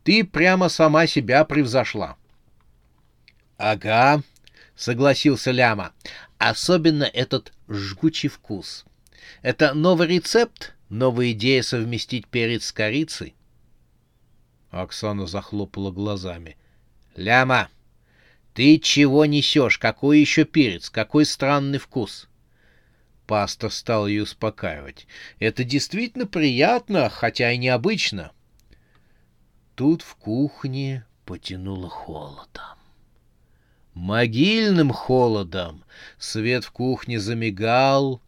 Ты 0.03 0.25
прямо 0.25 0.69
сама 0.69 1.07
себя 1.07 1.45
превзошла». 1.45 2.17
«Ага»,— 3.57 4.23
согласился 4.75 5.51
Ляма. 5.51 5.93
«Особенно 6.39 7.05
этот 7.05 7.53
жгучий 7.69 8.29
вкус. 8.29 8.85
Это 9.43 9.75
новый 9.75 10.09
рецепт?» 10.09 10.75
Новая 10.91 11.31
идея 11.31 11.63
совместить 11.63 12.27
перец 12.27 12.67
с 12.67 12.73
корицей? 12.73 13.37
Оксана 14.71 15.27
захлопала 15.27 15.91
глазами. 15.91 16.57
«Ляма, 17.17 17.69
ты 18.55 18.79
чего 18.79 19.25
несешь? 19.25 19.79
Какой 19.79 20.21
еще 20.21 20.45
перец? 20.45 20.91
Какой 20.91 21.25
странный 21.25 21.79
вкус?» 21.79 22.29
Пастор 23.27 23.71
стал 23.71 24.07
ее 24.07 24.25
успокаивать. 24.25 25.07
«Это 25.39 25.65
действительно 25.65 26.27
приятно, 26.27 27.09
хотя 27.09 27.53
и 27.53 27.59
необычно». 27.59 28.33
Тут 29.75 30.03
в 30.03 30.15
кухне 30.17 31.07
потянуло 31.25 31.89
холодом. 31.89 32.79
Могильным 33.95 34.93
холодом. 34.93 35.85
Свет 36.19 36.65
в 36.65 36.71
кухне 36.71 37.19
замигал, 37.19 38.21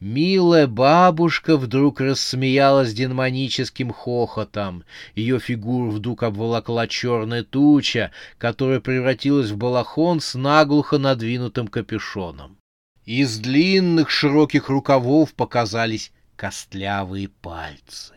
Милая 0.00 0.68
бабушка 0.68 1.56
вдруг 1.56 2.00
рассмеялась 2.00 2.94
демоническим 2.94 3.92
хохотом. 3.92 4.84
Ее 5.16 5.40
фигуру 5.40 5.90
вдруг 5.90 6.22
обволокла 6.22 6.86
черная 6.86 7.42
туча, 7.42 8.12
которая 8.38 8.78
превратилась 8.78 9.50
в 9.50 9.56
балахон 9.56 10.20
с 10.20 10.36
наглухо 10.36 10.98
надвинутым 10.98 11.66
капюшоном. 11.66 12.58
Из 13.06 13.38
длинных 13.38 14.08
широких 14.10 14.68
рукавов 14.68 15.34
показались 15.34 16.12
костлявые 16.36 17.28
пальцы. 17.28 18.14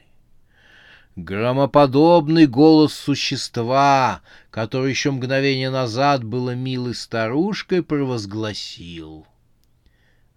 Громоподобный 1.16 2.46
голос 2.46 2.94
существа, 2.94 4.22
который 4.52 4.92
еще 4.92 5.10
мгновение 5.10 5.72
назад 5.72 6.24
было 6.24 6.54
милой 6.54 6.94
старушкой, 6.94 7.82
провозгласил— 7.82 9.26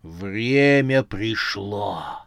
Время 0.04 1.02
пришло. 1.02 2.26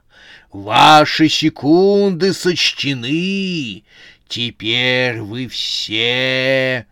Ваши 0.51 1.29
секунды 1.29 2.33
сочтены. 2.33 3.83
Теперь 4.27 5.21
вы 5.21 5.47
все... 5.47 6.87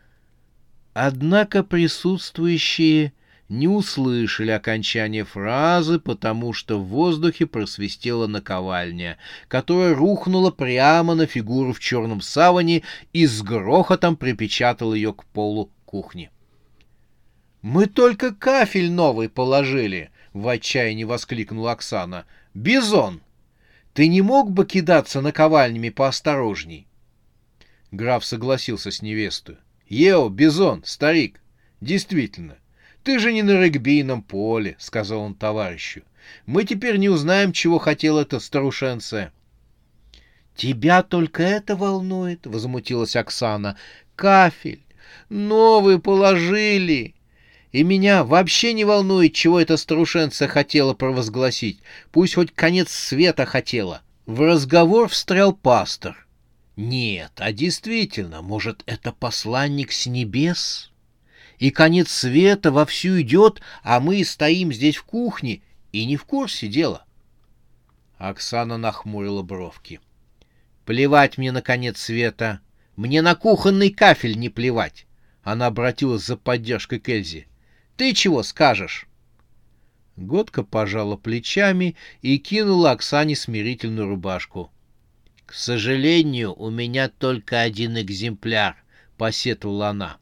Однако 0.94 1.64
присутствующие 1.64 3.14
не 3.50 3.68
услышали 3.68 4.52
окончания 4.52 5.26
фразы, 5.26 6.00
потому 6.00 6.54
что 6.54 6.80
в 6.80 6.86
воздухе 6.86 7.48
просвистела 7.48 8.28
наковальня, 8.28 9.18
которая 9.48 9.96
рухнула 9.96 10.52
прямо 10.52 11.16
на 11.16 11.26
фигуру 11.26 11.74
в 11.74 11.80
черном 11.80 12.22
саване 12.22 12.84
и 13.12 13.26
с 13.26 13.42
грохотом 13.42 14.16
припечатала 14.16 14.94
ее 14.94 15.14
к 15.14 15.26
полу 15.26 15.72
кухни. 15.86 16.30
«Мы 17.64 17.88
только 17.88 18.36
кафель 18.36 18.92
новый 18.92 19.30
положили», 19.30 20.12
в 20.36 20.50
отчаянии 20.50 21.06
воскликнула 21.06 21.72
Оксана. 21.72 22.26
«Бизон! 22.54 23.22
Ты 23.94 24.10
не 24.10 24.22
мог 24.22 24.52
бы 24.52 24.66
кидаться 24.66 25.22
наковальнями 25.22 25.88
поосторожней?» 25.88 26.88
Граф 27.92 28.26
согласился 28.26 28.92
с 28.92 29.02
невестой. 29.02 29.56
«Ео, 29.88 30.28
Бизон, 30.28 30.84
старик, 30.84 31.40
действительно, 31.80 32.58
ты 33.04 33.18
же 33.18 33.32
не 33.32 33.44
на 33.44 33.64
регбийном 33.64 34.22
поле»,— 34.22 34.76
сказал 34.80 35.22
он 35.22 35.36
товарищу. 35.36 36.02
«Мы 36.46 36.66
теперь 36.66 36.98
не 36.98 37.08
узнаем, 37.08 37.54
чего 37.54 37.80
хотел 37.80 38.20
эта 38.20 38.42
старушенция». 38.42 39.32
«Тебя 40.54 41.02
только 41.02 41.44
это 41.44 41.78
волнует?»— 41.78 42.42
возмутилась 42.46 43.16
Оксана. 43.16 43.78
«Кафель! 44.18 44.84
Новый 45.30 45.98
положили! 45.98 47.15
И 47.76 47.84
меня 47.84 48.24
вообще 48.24 48.72
не 48.72 48.86
волнует, 48.86 49.34
чего 49.34 49.60
эта 49.60 49.76
старушенца 49.76 50.48
хотела 50.48 50.94
провозгласить. 50.94 51.82
Пусть 52.14 52.36
хоть 52.36 52.54
конец 52.54 52.90
света 52.90 53.46
хотела. 53.46 54.02
В 54.26 54.40
разговор 54.40 55.10
встрял 55.10 55.52
пастор. 55.52 56.26
Нет, 56.78 57.34
а 57.36 57.52
действительно, 57.52 58.42
может, 58.42 58.82
это 58.86 59.12
посланник 59.12 59.92
с 59.92 60.06
небес? 60.06 60.90
И 61.58 61.70
конец 61.70 62.12
света 62.12 62.72
вовсю 62.72 63.20
идет, 63.20 63.60
а 63.84 64.00
мы 64.00 64.24
стоим 64.24 64.72
здесь 64.72 64.96
в 64.96 65.04
кухне 65.04 65.62
и 65.92 66.06
не 66.06 66.16
в 66.16 66.24
курсе 66.24 66.70
дела. 66.70 67.04
Оксана 68.18 68.78
нахмурила 68.78 69.42
бровки. 69.42 70.00
Плевать 70.86 71.38
мне 71.38 71.52
на 71.52 71.62
конец 71.62 72.00
света. 72.00 72.62
Мне 72.96 73.22
на 73.22 73.36
кухонный 73.36 73.90
кафель 73.90 74.38
не 74.38 74.48
плевать. 74.48 75.08
Она 75.44 75.66
обратилась 75.66 76.24
за 76.24 76.38
поддержкой 76.38 77.00
к 77.02 77.10
Эльзе. 77.10 77.48
Ты 77.98 78.14
чего 78.14 78.44
скажешь?» 78.44 79.08
Годка 80.18 80.64
пожала 80.64 81.18
плечами 81.18 81.96
и 82.22 82.38
кинула 82.38 82.92
Оксане 82.92 83.36
смирительную 83.36 84.08
рубашку. 84.08 84.72
«К 85.46 85.54
сожалению, 85.54 86.54
у 86.54 86.70
меня 86.70 87.10
только 87.10 87.62
один 87.62 88.00
экземпляр»,— 88.00 88.78
посетовала 89.18 89.90
она. 89.90 90.18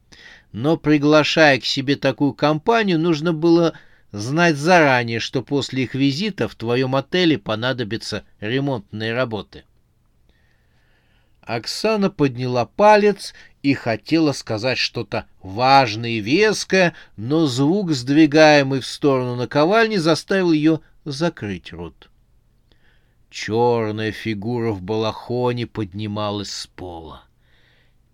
«Но, 0.51 0.77
приглашая 0.77 1.59
к 1.59 1.65
себе 1.65 1.95
такую 1.95 2.33
компанию, 2.33 2.99
нужно 2.99 3.33
было 3.33 3.73
знать 4.12 4.57
заранее, 4.57 5.19
что 5.19 5.41
после 5.41 5.83
их 5.83 5.95
визита 5.95 6.47
в 6.47 6.55
твоем 6.55 6.95
отеле 6.95 7.38
понадобятся 7.38 8.23
ремонтные 8.39 9.13
работы». 9.13 9.63
Оксана 11.45 12.10
подняла 12.10 12.65
палец 12.65 13.34
и 13.62 13.73
хотела 13.73 14.32
сказать 14.32 14.77
что-то 14.77 15.27
важное 15.41 16.12
и 16.12 16.19
веское, 16.19 16.95
но 17.17 17.45
звук, 17.45 17.91
сдвигаемый 17.91 18.82
в 18.82 18.86
сторону 18.86 19.36
наковальни, 19.36 19.97
заставил 19.97 20.51
ее 20.51 20.82
закрыть 21.06 21.73
рот. 21.73 22.10
Черная 23.29 24.12
фигура 24.12 24.71
в 24.71 24.82
балахоне 24.82 25.65
поднималась 25.65 26.51
с 26.51 26.67
пола. 26.67 27.23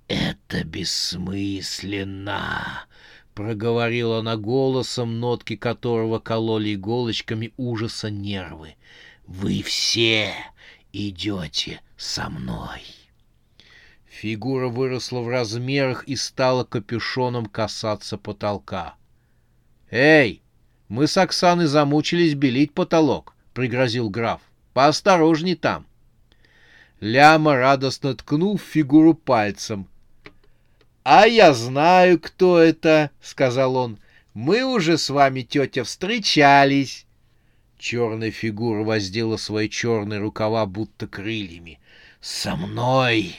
«Это 0.07 0.63
бессмысленно!»— 0.63 2.85
проговорила 3.35 4.19
она 4.19 4.37
голосом, 4.37 5.19
нотки 5.19 5.55
которого 5.55 6.19
кололи 6.19 6.75
иголочками 6.75 7.53
ужаса 7.57 8.09
нервы. 8.09 8.75
«Вы 9.27 9.61
все 9.61 10.33
идете 10.91 11.81
со 11.97 12.29
мной!» 12.29 12.81
Фигура 14.19 14.67
выросла 14.67 15.21
в 15.21 15.29
размерах 15.29 16.03
и 16.03 16.17
стала 16.17 16.65
капюшоном 16.65 17.45
касаться 17.45 18.17
потолка. 18.17 18.95
«Эй, 19.91 20.41
мы 20.89 21.07
с 21.07 21.15
Оксаной 21.15 21.67
замучились 21.67 22.33
белить 22.33 22.73
потолок»,— 22.73 23.33
пригрозил 23.53 24.09
граф. 24.09 24.41
«Поосторожней 24.73 25.55
там». 25.55 25.87
Ляма 26.99 27.55
радостно 27.55 28.13
ткнул 28.13 28.57
фигуру 28.57 29.13
пальцем. 29.13 29.87
«А 31.03 31.25
я 31.25 31.53
знаю, 31.53 32.19
кто 32.19 32.59
это»,— 32.59 33.11
сказал 33.21 33.77
он. 33.77 33.99
«Мы 34.33 34.65
уже 34.65 34.97
с 34.97 35.09
вами, 35.09 35.43
тетя, 35.43 35.85
встречались». 35.85 37.05
Черная 37.77 38.31
фигура 38.31 38.83
воздела 38.83 39.37
свои 39.37 39.69
черные 39.69 40.19
рукава 40.19 40.65
будто 40.65 41.07
крыльями. 41.07 41.79
«Со 42.19 42.57
мной 42.57 43.37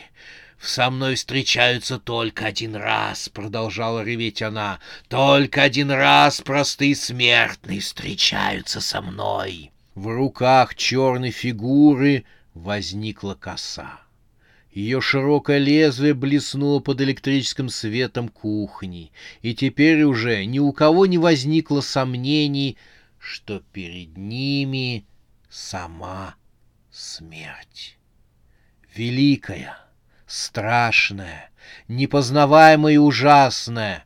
«Со 0.61 0.91
мной 0.91 1.15
встречаются 1.15 1.99
только 1.99 2.45
один 2.45 2.77
раз»,— 2.77 3.29
продолжала 3.33 4.05
реветь 4.05 4.43
она. 4.43 4.79
«Только 5.09 5.63
один 5.63 5.91
раз 5.91 6.43
простые 6.43 6.95
смертные 6.95 7.81
встречаются 7.81 8.83
со 8.83 9.01
мной». 9.01 9.71
В 9.95 10.09
руках 10.09 10.75
черной 10.75 11.31
фигуры 11.31 12.25
возникла 12.53 13.35
коса. 13.35 14.01
Ее 14.71 15.01
широкое 15.01 15.59
лезвие 15.59 16.15
блеснуло 16.15 16.79
под 16.81 17.01
электрическим 17.01 17.71
светом 17.71 18.29
кухни, 18.29 19.13
и 19.41 19.55
теперь 19.55 20.03
уже 20.03 20.45
ни 20.45 20.59
у 20.59 20.73
кого 20.73 21.07
не 21.07 21.19
возникло 21.19 21.81
сомнений, 21.81 22.77
что 23.19 23.63
перед 23.73 24.17
ними 24.17 25.07
сама 25.49 26.37
смерть. 26.91 27.99
Великая, 28.95 29.77
страшное, 30.31 31.51
непознаваемое 31.89 32.95
и 32.95 32.99
ужасное. 32.99 34.05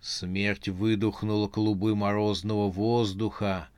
Смерть 0.00 0.68
выдохнула 0.68 1.46
клубы 1.46 1.94
морозного 1.94 2.68
воздуха 2.70 3.68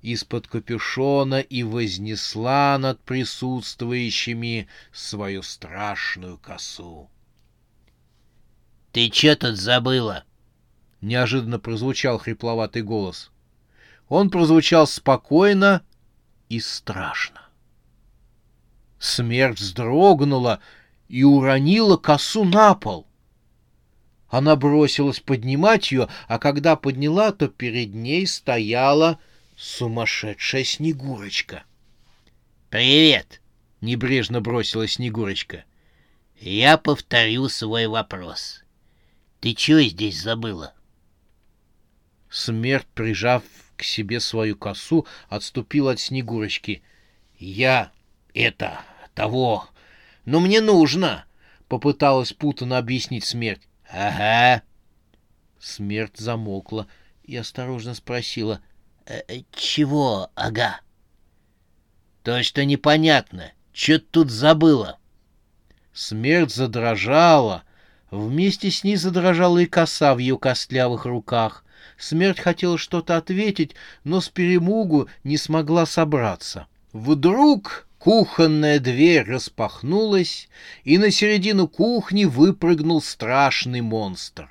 из-под 0.00 0.46
капюшона 0.46 1.40
и 1.40 1.62
вознесла 1.62 2.78
над 2.78 3.00
присутствующими 3.00 4.68
свою 4.92 5.42
страшную 5.42 6.38
косу.— 6.38 7.10
Ты 8.92 9.10
че 9.10 9.36
тут 9.36 9.56
забыла?— 9.56 10.24
неожиданно 11.02 11.58
прозвучал 11.58 12.18
хрипловатый 12.18 12.82
голос. 12.82 13.30
Он 14.08 14.30
прозвучал 14.30 14.86
спокойно 14.86 15.82
и 16.48 16.60
страшно. 16.60 17.42
Смерть 18.98 19.58
вздрогнула 19.58 20.60
и 21.08 21.22
уронила 21.24 21.96
косу 21.96 22.44
на 22.44 22.74
пол. 22.74 23.06
Она 24.28 24.56
бросилась 24.56 25.20
поднимать 25.20 25.92
ее, 25.92 26.08
а 26.26 26.38
когда 26.38 26.76
подняла, 26.76 27.32
то 27.32 27.48
перед 27.48 27.94
ней 27.94 28.26
стояла 28.26 29.20
сумасшедшая 29.56 30.64
Снегурочка. 30.64 31.64
«Привет!»— 32.70 33.40
небрежно 33.80 34.40
бросила 34.40 34.88
Снегурочка. 34.88 35.64
«Я 36.38 36.76
повторю 36.76 37.48
свой 37.48 37.86
вопрос. 37.86 38.64
Ты 39.40 39.54
чего 39.54 39.80
здесь 39.80 40.20
забыла?» 40.20 40.74
Смерть, 42.28 42.86
прижав 42.94 43.44
к 43.76 43.84
себе 43.84 44.20
свою 44.20 44.56
косу, 44.56 45.06
отступила 45.28 45.92
от 45.92 46.00
Снегурочки. 46.00 46.82
«Я 47.38 47.92
это... 48.34 48.80
того... 49.14 49.68
Но 50.26 50.40
мне 50.40 50.60
нужно!»— 50.60 51.24
попыталась 51.68 52.32
путанно 52.32 52.76
объяснить 52.76 53.24
смерть. 53.24 53.62
«Ага». 53.90 54.62
Смерть 55.58 56.18
замокла 56.18 56.86
и 57.24 57.36
осторожно 57.36 57.94
спросила. 57.94 58.60
«Э 59.06 59.22
-э, 59.28 59.44
«Чего, 59.52 60.30
ага?» 60.34 60.80
«То, 62.22 62.42
что 62.42 62.64
непонятно. 62.64 63.52
Чё 63.72 63.98
ты 63.98 64.04
тут 64.10 64.30
забыла?» 64.30 64.98
Смерть 65.92 66.52
задрожала. 66.52 67.62
Вместе 68.10 68.70
с 68.70 68.84
ней 68.84 68.96
задрожала 68.96 69.58
и 69.58 69.66
коса 69.66 70.14
в 70.14 70.18
ее 70.18 70.38
костлявых 70.38 71.06
руках. 71.06 71.64
Смерть 71.96 72.40
хотела 72.40 72.78
что-то 72.78 73.16
ответить, 73.16 73.74
но 74.04 74.20
с 74.20 74.28
перемугу 74.28 75.08
не 75.24 75.36
смогла 75.36 75.86
собраться. 75.86 76.66
Вдруг 76.92 77.86
Кухонная 78.06 78.78
дверь 78.78 79.24
распахнулась, 79.24 80.48
и 80.84 80.96
на 80.96 81.10
середину 81.10 81.66
кухни 81.66 82.24
выпрыгнул 82.24 83.02
страшный 83.02 83.80
монстр. 83.80 84.48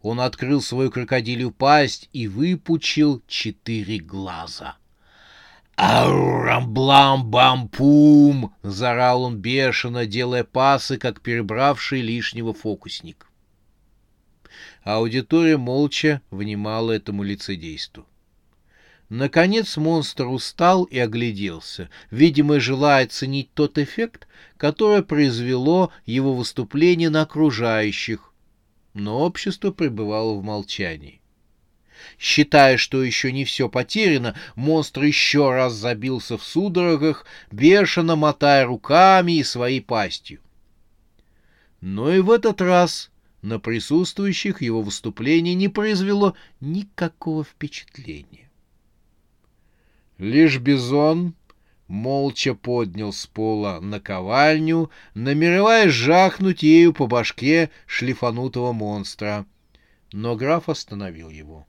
Он 0.00 0.20
открыл 0.20 0.62
свою 0.62 0.92
крокодилью 0.92 1.50
пасть 1.50 2.08
и 2.12 2.28
выпучил 2.28 3.20
четыре 3.26 3.98
глаза. 3.98 4.76
«Аурам-блам-бам-пум!»— 5.76 8.54
заорал 8.62 9.24
он 9.24 9.38
бешено, 9.38 10.06
делая 10.06 10.44
пасы, 10.44 10.98
как 10.98 11.20
перебравший 11.20 12.00
лишнего 12.00 12.54
фокусник. 12.54 13.28
Аудитория 14.84 15.56
молча 15.56 16.22
внимала 16.30 16.92
этому 16.92 17.24
лицедейству. 17.24 18.06
Наконец 19.08 19.78
монстр 19.78 20.26
устал 20.26 20.84
и 20.84 20.98
огляделся, 20.98 21.88
видимо, 22.10 22.60
желая 22.60 23.06
оценить 23.06 23.52
тот 23.54 23.78
эффект, 23.78 24.28
который 24.58 25.02
произвело 25.02 25.90
его 26.04 26.34
выступление 26.34 27.08
на 27.08 27.22
окружающих, 27.22 28.34
но 28.92 29.20
общество 29.20 29.70
пребывало 29.70 30.34
в 30.34 30.42
молчании. 30.42 31.22
Считая, 32.18 32.76
что 32.76 33.02
еще 33.02 33.32
не 33.32 33.44
все 33.46 33.70
потеряно, 33.70 34.36
монстр 34.56 35.04
еще 35.04 35.52
раз 35.52 35.72
забился 35.72 36.36
в 36.36 36.44
судорогах, 36.44 37.24
бешено 37.50 38.14
мотая 38.14 38.66
руками 38.66 39.38
и 39.38 39.42
своей 39.42 39.80
пастью. 39.80 40.40
Но 41.80 42.12
и 42.12 42.20
в 42.20 42.30
этот 42.30 42.60
раз 42.60 43.10
на 43.40 43.58
присутствующих 43.58 44.60
его 44.60 44.82
выступление 44.82 45.54
не 45.54 45.68
произвело 45.68 46.34
никакого 46.60 47.42
впечатления. 47.42 48.47
Лишь 50.18 50.58
Бизон 50.58 51.34
молча 51.86 52.54
поднял 52.54 53.12
с 53.12 53.26
пола 53.26 53.78
наковальню, 53.80 54.90
намереваясь 55.14 55.92
жахнуть 55.92 56.64
ею 56.64 56.92
по 56.92 57.06
башке 57.06 57.70
шлифанутого 57.86 58.72
монстра. 58.72 59.46
Но 60.12 60.34
граф 60.34 60.68
остановил 60.68 61.30
его. 61.30 61.66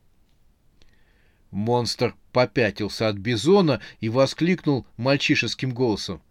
Монстр 1.52 2.16
попятился 2.32 3.08
от 3.08 3.18
Бизона 3.18 3.82
и 4.00 4.10
воскликнул 4.10 4.86
мальчишеским 4.98 5.72
голосом. 5.72 6.22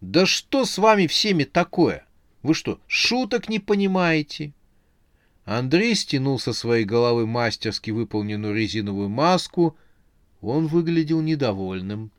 «Да 0.00 0.26
что 0.26 0.64
с 0.64 0.78
вами 0.78 1.06
всеми 1.06 1.44
такое? 1.44 2.06
Вы 2.42 2.54
что, 2.54 2.80
шуток 2.88 3.48
не 3.48 3.60
понимаете?» 3.60 4.52
Андрей 5.44 5.94
стянул 5.94 6.40
со 6.40 6.52
своей 6.52 6.84
головы 6.84 7.26
мастерски 7.26 7.92
выполненную 7.92 8.54
резиновую 8.54 9.08
маску— 9.08 9.76
он 10.42 10.66
выглядел 10.66 11.20
недовольным. 11.20 12.10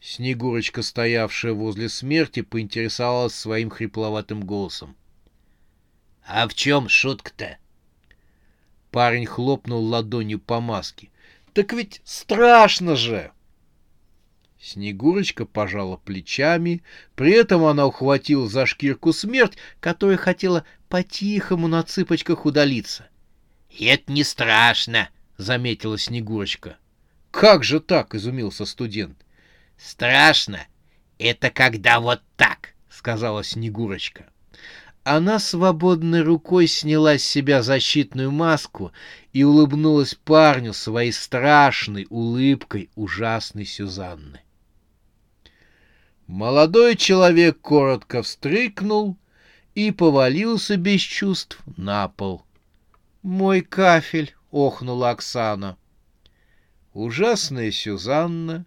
Снегурочка, 0.00 0.82
стоявшая 0.82 1.52
возле 1.52 1.88
смерти, 1.88 2.42
поинтересовалась 2.42 3.34
своим 3.34 3.68
хрипловатым 3.68 4.44
голосом.— 4.44 4.96
А 6.26 6.46
в 6.46 6.54
чем 6.54 6.88
шутка-то? 6.88 7.58
Парень 8.92 9.26
хлопнул 9.26 9.84
ладонью 9.84 10.38
по 10.38 10.60
маске.— 10.60 11.10
Так 11.52 11.72
ведь 11.72 12.00
страшно 12.04 12.94
же! 12.94 13.32
Снегурочка 14.60 15.46
пожала 15.46 15.96
плечами, 15.96 16.82
при 17.16 17.32
этом 17.32 17.64
она 17.64 17.86
ухватила 17.86 18.48
за 18.48 18.66
шкирку 18.66 19.12
смерть, 19.12 19.56
которая 19.80 20.16
хотела 20.16 20.64
по-тихому 20.88 21.66
на 21.66 21.82
цыпочках 21.82 22.46
удалиться.— 22.46 23.08
Это 23.80 24.12
не 24.12 24.22
страшно,— 24.22 25.08
заметила 25.38 25.96
Снегурочка. 25.96 26.76
«Как 27.30 27.64
же 27.64 27.80
так?»— 27.80 28.14
изумился 28.16 28.66
студент. 28.66 29.16
«Страшно. 29.78 30.60
Это 31.18 31.50
когда 31.50 32.00
вот 32.00 32.20
так»,— 32.36 32.74
сказала 32.90 33.42
Снегурочка. 33.44 34.26
Она 35.04 35.38
свободной 35.38 36.20
рукой 36.22 36.66
сняла 36.66 37.16
с 37.16 37.24
себя 37.24 37.62
защитную 37.62 38.30
маску 38.30 38.92
и 39.32 39.42
улыбнулась 39.42 40.14
парню 40.14 40.74
своей 40.74 41.12
страшной 41.12 42.06
улыбкой 42.10 42.90
ужасной 42.94 43.64
Сюзанны. 43.64 44.40
Молодой 46.26 46.94
человек 46.96 47.58
коротко 47.60 48.22
встрыкнул 48.22 49.16
и 49.74 49.92
повалился 49.92 50.76
без 50.76 51.00
чувств 51.00 51.58
на 51.76 52.08
пол. 52.08 52.44
«Мой 53.22 53.62
кафель!»— 53.62 54.34
охнула 54.50 55.10
Оксана. 55.10 55.76
Ужасная 56.92 57.70
Сюзанна 57.70 58.64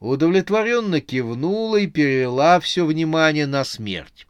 удовлетворенно 0.00 1.00
кивнула 1.00 1.76
и 1.76 1.86
перевела 1.86 2.60
все 2.60 2.84
внимание 2.84 3.46
на 3.46 3.64
смерть. 3.64 4.26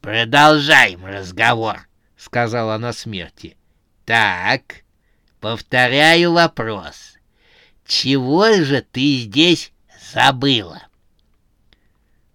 «Продолжаем 0.00 1.04
разговор»,— 1.04 1.88
сказала 2.16 2.76
она 2.76 2.92
смерти. 2.92 3.56
«Так, 4.04 4.84
повторяю 5.40 6.32
вопрос. 6.32 7.16
Чего 7.84 8.52
же 8.52 8.82
ты 8.82 9.18
здесь 9.18 9.72
забыла?» 10.14 10.82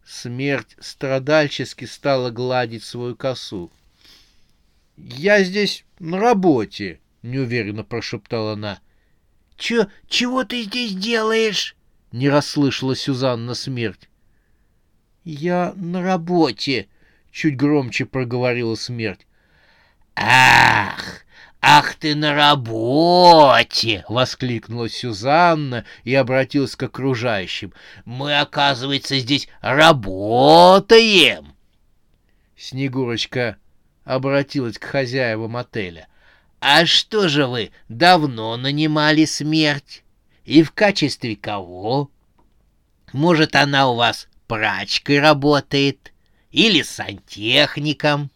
Смерть 0.06 0.76
страдальчески 0.80 1.86
стала 1.86 2.30
гладить 2.30 2.84
свою 2.84 3.16
косу. 3.16 3.72
«Я 4.96 5.44
здесь 5.44 5.86
на 6.00 6.20
работе»,— 6.20 7.00
неуверенно 7.24 7.84
прошептала 7.84 8.54
она. 8.54 8.80
«Чё, 9.58 9.88
чего 10.08 10.44
ты 10.44 10.64
здесь 10.64 10.94
делаешь?»— 10.94 11.76
не 12.12 12.30
расслышала 12.30 12.96
Сюзанна 12.96 13.56
смерть. 13.56 14.10
«Я 15.24 15.74
на 15.76 16.02
работе»,— 16.02 16.88
чуть 17.32 17.56
громче 17.56 18.06
проговорила 18.06 18.76
смерть. 18.76 19.26
«Ах, 20.16 21.26
ах 21.62 21.96
ты 21.96 22.14
на 22.14 22.34
работе!»— 22.34 24.04
воскликнула 24.10 24.90
Сюзанна 24.90 25.86
и 26.04 26.14
обратилась 26.14 26.76
к 26.76 26.84
окружающим. 26.84 27.74
«Мы, 28.06 28.38
оказывается, 28.38 29.18
здесь 29.18 29.48
работаем!» 29.62 31.54
Снегурочка 32.58 33.58
обратилась 34.04 34.78
к 34.78 34.84
хозяевам 34.84 35.58
отеля. 35.58 36.08
«А 36.66 36.86
что 36.86 37.28
же 37.28 37.46
вы 37.46 37.72
давно 37.90 38.56
нанимали 38.56 39.26
смерть? 39.26 40.02
И 40.46 40.64
в 40.64 40.72
качестве 40.72 41.36
кого? 41.36 42.10
Может, 43.12 43.58
она 43.58 43.90
у 43.90 43.96
вас 43.96 44.30
прачкой 44.48 45.20
работает? 45.20 46.14
Или 46.52 46.82
сантехником?» 46.82 48.32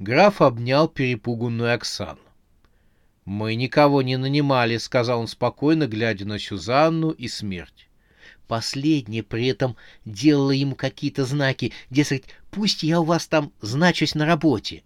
Граф 0.00 0.42
обнял 0.42 0.88
перепуганную 0.88 1.72
Оксану. 1.72 2.18
«Мы 3.24 3.54
никого 3.54 4.02
не 4.02 4.16
нанимали»,— 4.16 4.76
сказал 4.78 5.20
он 5.20 5.28
спокойно, 5.28 5.86
глядя 5.86 6.24
на 6.24 6.40
Сюзанну 6.40 7.10
и 7.10 7.28
смерть. 7.28 7.88
Последняя 8.48 9.22
при 9.22 9.46
этом 9.46 9.76
делала 10.04 10.50
ему 10.50 10.74
какие-то 10.74 11.26
знаки, 11.26 11.72
дескать, 11.90 12.24
пусть 12.50 12.82
я 12.82 13.00
у 13.00 13.04
вас 13.04 13.28
там 13.28 13.52
значусь 13.60 14.16
на 14.16 14.26
работе. 14.26 14.82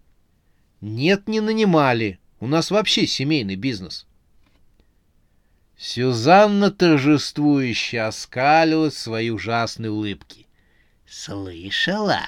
Нет, 0.81 1.27
не 1.27 1.39
нанимали. 1.41 2.19
У 2.39 2.47
нас 2.47 2.71
вообще 2.71 3.05
семейный 3.05 3.55
бизнес. 3.55 4.07
Сюзанна 5.77 6.71
торжествующе 6.71 8.01
оскалилась 8.01 8.97
свои 8.97 9.29
ужасные 9.29 9.91
улыбки. 9.91 10.47
Слышала? 11.07 12.21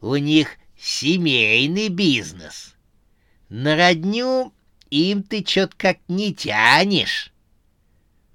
У 0.00 0.16
них 0.16 0.56
семейный 0.76 1.88
бизнес. 1.88 2.74
На 3.48 3.76
родню 3.76 4.52
им 4.90 5.22
ты 5.22 5.42
чё-то 5.42 5.74
как 5.76 5.98
не 6.08 6.34
тянешь. 6.34 7.32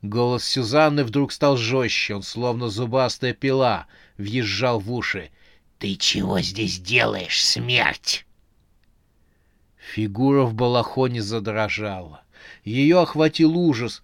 Голос 0.02 0.46
Сюзанны 0.46 1.04
вдруг 1.04 1.34
стал 1.34 1.58
жестче, 1.58 2.16
он 2.16 2.24
словно 2.24 2.70
зубастая 2.70 3.34
пила, 3.34 3.88
въезжал 4.18 4.80
в 4.80 4.92
уши. 4.94 5.32
«Ты 5.80 5.96
чего 5.96 6.40
здесь 6.40 6.80
делаешь, 6.80 7.44
смерть?» 7.44 8.27
Фигура 9.94 10.44
в 10.44 10.54
балахоне 10.54 11.22
задрожала. 11.22 12.22
Ее 12.66 13.00
охватил 13.02 13.58
ужас. 13.58 14.04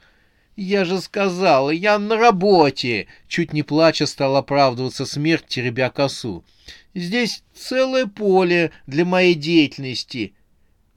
«Я 0.56 0.86
же 0.86 1.02
сказала, 1.02 1.72
я 1.72 2.00
на 2.00 2.16
работе!» 2.16 3.08
Чуть 3.28 3.54
не 3.54 3.64
плача 3.64 4.06
стал 4.06 4.38
оправдываться 4.38 5.06
смерть, 5.06 5.48
теребя 5.48 5.90
косу. 5.90 6.44
«Здесь 6.94 7.44
целое 7.54 8.06
поле 8.06 8.72
для 8.88 9.04
моей 9.04 9.34
деятельности. 9.34 10.34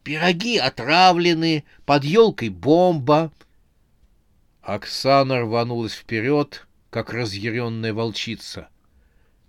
Пироги 0.04 0.56
отравлены, 0.56 1.64
под 1.84 2.04
елкой 2.04 2.50
бомба». 2.50 3.32
Оксана 4.62 5.40
рванулась 5.40 5.94
вперед, 5.94 6.66
как 6.90 7.12
разъяренная 7.12 7.92
волчица. 7.92 8.68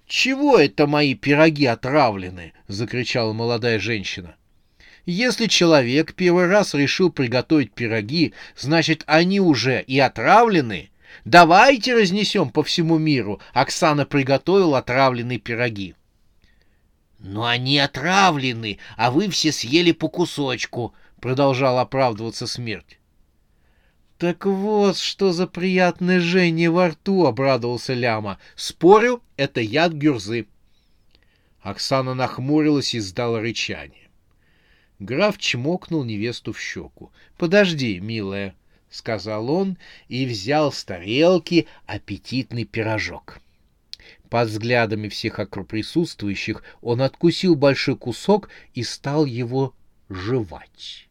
«Чего 0.07 0.57
это 0.57 0.87
мои 0.87 1.13
пироги 1.13 1.65
отравлены?»— 1.65 2.53
закричала 2.67 3.33
молодая 3.33 3.77
женщина. 3.77 4.35
Если 5.09 5.45
человек 5.47 6.15
первый 6.15 6.47
раз 6.47 6.73
решил 6.73 7.09
приготовить 7.09 7.71
пироги, 7.71 8.33
значит, 8.57 9.05
они 9.07 9.39
уже 9.39 9.81
и 9.81 9.97
отравлены. 9.99 10.89
Давайте 11.23 11.95
разнесем 11.95 12.49
по 12.49 12.61
всему 12.61 12.97
миру. 12.97 13.39
Оксана 13.53 14.05
приготовила 14.05 14.79
отравленные 14.79 15.39
пироги. 15.39 15.95
Но 17.19 17.45
они 17.45 17.79
отравлены, 17.79 18.79
а 18.97 19.09
вы 19.09 19.29
все 19.29 19.53
съели 19.53 19.93
по 19.93 20.09
кусочку, 20.09 20.93
продолжал 21.21 21.79
оправдываться 21.79 22.45
смерть. 22.45 22.99
Так 24.17 24.45
вот, 24.45 24.97
что 24.97 25.31
за 25.31 25.47
приятное 25.47 26.19
жжение 26.19 26.69
во 26.69 26.89
рту, 26.89 27.27
обрадовался 27.27 27.93
Ляма. 27.93 28.39
Спорю, 28.57 29.23
это 29.37 29.61
яд 29.61 29.93
гюрзы. 29.93 30.47
Оксана 31.61 32.13
нахмурилась 32.13 32.93
и 32.93 32.99
сдала 32.99 33.39
рычание. 33.39 34.06
Граф 34.99 35.37
чмокнул 35.37 36.03
невесту 36.03 36.53
в 36.53 36.59
щеку. 36.59 37.11
«Подожди, 37.37 37.99
милая»,— 37.99 38.55
сказал 38.89 39.51
он 39.51 39.77
и 40.07 40.25
взял 40.25 40.71
с 40.71 40.83
тарелки 40.83 41.67
аппетитный 41.85 42.65
пирожок. 42.65 43.39
Под 44.29 44.49
взглядами 44.49 45.07
всех 45.07 45.39
присутствующих 45.67 46.63
он 46.81 47.01
откусил 47.01 47.55
большой 47.55 47.95
кусок 47.95 48.49
и 48.73 48.83
стал 48.83 49.25
его 49.25 49.73
жевать. 50.09 51.07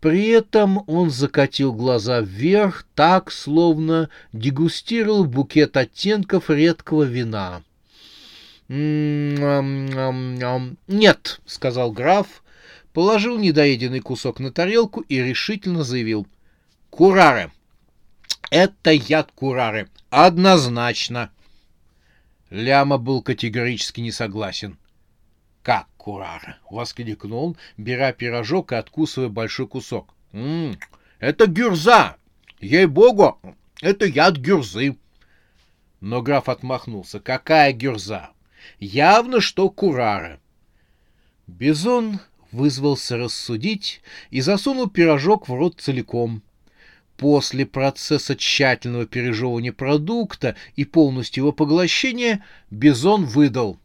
При 0.00 0.28
этом 0.28 0.82
он 0.88 1.10
закатил 1.10 1.72
глаза 1.72 2.20
вверх, 2.20 2.86
так, 2.96 3.30
словно 3.30 4.10
дегустировал 4.32 5.24
букет 5.24 5.76
оттенков 5.76 6.50
редкого 6.50 7.04
вина. 7.04 7.62
«М-м-м-м-м, 8.68 9.46
«Нет»,— 10.88 11.40
сказал 11.46 11.92
граф, 11.92 12.41
положил 12.92 13.38
недоеденный 13.38 14.00
кусок 14.00 14.40
на 14.40 14.52
тарелку 14.52 15.00
и 15.00 15.18
решительно 15.20 15.84
заявил. 15.84 16.26
«Курары! 16.90 17.50
Это 18.50 18.90
яд 18.90 19.32
курары! 19.32 19.88
Однозначно!» 20.10 21.30
Ляма 22.50 22.98
был 22.98 23.22
категорически 23.22 24.00
не 24.00 24.12
согласен. 24.12 24.76
«Как 25.62 25.86
курары?»— 25.96 26.56
воскликнул 26.70 27.44
он, 27.44 27.56
беря 27.76 28.12
пирожок 28.12 28.72
и 28.72 28.74
откусывая 28.74 29.28
большой 29.28 29.66
кусок. 29.68 30.14
«М 30.32 30.72
-м, 30.72 30.78
«Это 31.18 31.46
гюрза! 31.46 32.16
Ей-богу, 32.60 33.40
это 33.80 34.04
яд 34.04 34.36
гюрзы!» 34.36 34.96
Но 36.00 36.20
граф 36.20 36.48
отмахнулся. 36.48 37.20
«Какая 37.20 37.72
гюрза? 37.72 38.30
Явно, 38.80 39.40
что 39.40 39.70
курары!» 39.70 40.40
Бизон 41.46 42.20
вызвался 42.52 43.16
рассудить 43.16 44.02
и 44.30 44.40
засунул 44.40 44.88
пирожок 44.88 45.48
в 45.48 45.54
рот 45.54 45.80
целиком. 45.80 46.42
После 47.16 47.66
процесса 47.66 48.36
тщательного 48.36 49.06
пережевывания 49.06 49.72
продукта 49.72 50.56
и 50.76 50.84
полностью 50.84 51.42
его 51.42 51.52
поглощения 51.52 52.44
Бизон 52.70 53.24
выдал. 53.24 53.78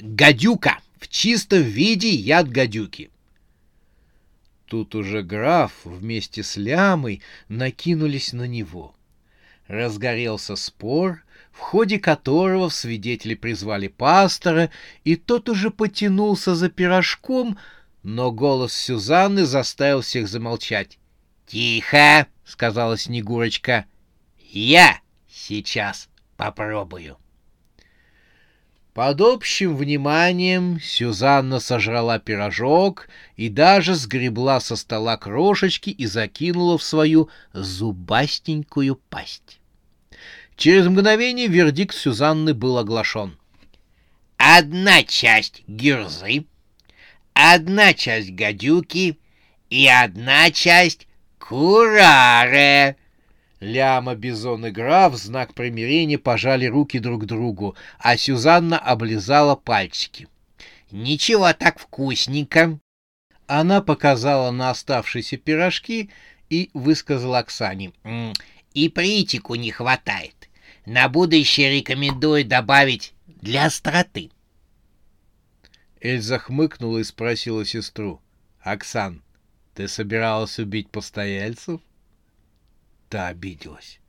«Гадюка! 0.00 0.78
В 0.98 1.08
чистом 1.08 1.62
виде 1.62 2.10
яд 2.10 2.48
гадюки!» 2.48 3.10
Тут 4.66 4.94
уже 4.94 5.22
граф 5.22 5.72
вместе 5.84 6.42
с 6.42 6.56
лямой 6.56 7.22
накинулись 7.48 8.32
на 8.32 8.46
него. 8.46 8.94
Разгорелся 9.66 10.56
спор, 10.56 11.24
в 11.52 11.58
ходе 11.58 11.98
которого 11.98 12.68
в 12.68 12.74
свидетели 12.74 13.34
призвали 13.34 13.88
пастора, 13.88 14.70
и 15.04 15.16
тот 15.16 15.48
уже 15.48 15.70
потянулся 15.70 16.54
за 16.54 16.68
пирожком, 16.68 17.58
но 18.02 18.32
голос 18.32 18.72
Сюзанны 18.72 19.44
заставил 19.44 20.00
всех 20.00 20.28
замолчать. 20.28 20.98
«Тихо!»— 21.46 22.26
сказала 22.44 22.96
Снегурочка. 22.96 23.86
«Я 24.38 25.00
сейчас 25.28 26.08
попробую». 26.36 27.18
Под 28.94 29.20
общим 29.20 29.76
вниманием 29.76 30.80
Сюзанна 30.80 31.60
сожрала 31.60 32.18
пирожок 32.18 33.08
и 33.36 33.48
даже 33.48 33.94
сгребла 33.94 34.58
со 34.58 34.74
стола 34.74 35.16
крошечки 35.16 35.90
и 35.90 36.06
закинула 36.06 36.76
в 36.76 36.82
свою 36.82 37.30
зубастенькую 37.52 38.96
пасть. 39.08 39.59
Через 40.60 40.88
мгновение 40.88 41.46
вердикт 41.46 41.96
Сюзанны 41.96 42.52
был 42.52 42.76
оглашен. 42.76 43.38
Одна 44.36 45.02
часть 45.04 45.62
гюрзы, 45.66 46.44
одна 47.32 47.94
часть 47.94 48.32
гадюки 48.32 49.18
и 49.70 49.86
одна 49.88 50.50
часть 50.50 51.08
кураре. 51.38 52.96
Ляма, 53.60 54.14
Бизон 54.14 54.66
и 54.66 54.70
Граф 54.70 55.14
в 55.14 55.16
знак 55.16 55.54
примирения 55.54 56.18
пожали 56.18 56.66
руки 56.66 56.98
друг 56.98 57.24
другу, 57.24 57.74
а 57.98 58.18
Сюзанна 58.18 58.78
облизала 58.78 59.56
пальчики. 59.56 60.28
«Ничего 60.90 61.54
так 61.54 61.78
вкусненько!» 61.78 62.78
Она 63.46 63.80
показала 63.80 64.50
на 64.50 64.68
оставшиеся 64.68 65.38
пирожки 65.38 66.10
и 66.50 66.68
высказала 66.74 67.38
Оксане. 67.38 67.92
«И 68.74 68.90
притику 68.90 69.54
не 69.54 69.70
хватает. 69.70 70.39
На 70.92 71.08
будущее 71.08 71.70
рекомендую 71.70 72.44
добавить 72.44 73.14
для 73.28 73.66
остроты». 73.66 74.32
Эльза 76.00 76.40
хмыкнула 76.40 76.98
и 76.98 77.04
спросила 77.04 77.64
сестру. 77.64 78.20
«Оксан, 78.60 79.22
ты 79.74 79.86
собиралась 79.86 80.58
убить 80.58 80.90
постояльцев?» 80.90 81.80
Та 83.08 83.28
обиделась. 83.28 84.00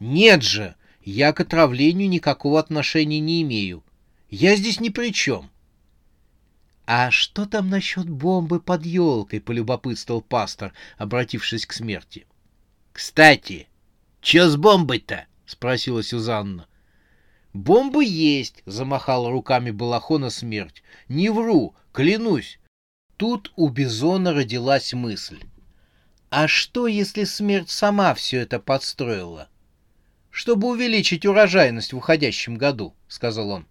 «Нет 0.00 0.42
же! 0.42 0.74
Я 1.04 1.32
к 1.32 1.38
отравлению 1.38 2.08
никакого 2.08 2.58
отношения 2.58 3.20
не 3.20 3.40
имею. 3.42 3.84
Я 4.28 4.56
здесь 4.56 4.80
ни 4.80 4.88
при 4.88 5.12
чем». 5.12 5.52
«А 6.84 7.12
что 7.12 7.46
там 7.46 7.70
насчет 7.70 8.10
бомбы 8.10 8.58
под 8.58 8.84
елкой?»— 8.84 9.40
полюбопытствовал 9.40 10.20
пастор, 10.20 10.72
обратившись 10.98 11.64
к 11.64 11.72
смерти. 11.72 12.26
«Кстати, 12.92 13.68
что 14.20 14.50
с 14.50 14.56
бомбой-то?»— 14.56 15.26
спросила 15.46 16.02
Сюзанна. 16.02 16.66
«Бомба 17.52 18.00
есть!»— 18.02 18.62
замахала 18.66 19.30
руками 19.30 19.70
Балахона 19.70 20.30
смерть. 20.30 20.82
«Не 21.08 21.30
вру, 21.30 21.74
клянусь!» 21.92 22.58
Тут 23.16 23.52
у 23.54 23.68
Бизона 23.68 24.32
родилась 24.32 24.92
мысль. 24.92 25.40
«А 26.30 26.48
что, 26.48 26.88
если 26.88 27.22
смерть 27.24 27.70
сама 27.70 28.12
все 28.14 28.40
это 28.40 28.58
подстроила?» 28.58 29.48
«Чтобы 30.30 30.66
увеличить 30.66 31.24
урожайность 31.24 31.92
в 31.92 31.96
уходящем 31.96 32.56
году»,— 32.56 32.92
сказал 33.08 33.50
он. 33.50 33.66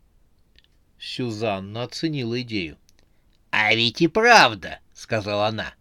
Сюзанна 0.97 1.83
оценила 1.83 2.41
идею. 2.41 2.77
«А 3.51 3.75
ведь 3.75 4.01
и 4.01 4.07
правда»,— 4.07 4.79
сказала 4.93 5.47
она. 5.47 5.73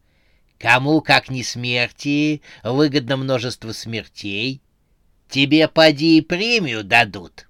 «Кому, 0.58 1.00
как 1.00 1.30
не 1.30 1.44
смерти, 1.44 2.42
выгодно 2.64 3.16
множество 3.16 3.70
смертей. 3.70 4.60
Тебе, 5.32 5.66
поди, 5.66 6.18
и 6.18 6.20
премию 6.20 6.84
дадут». 6.84 7.48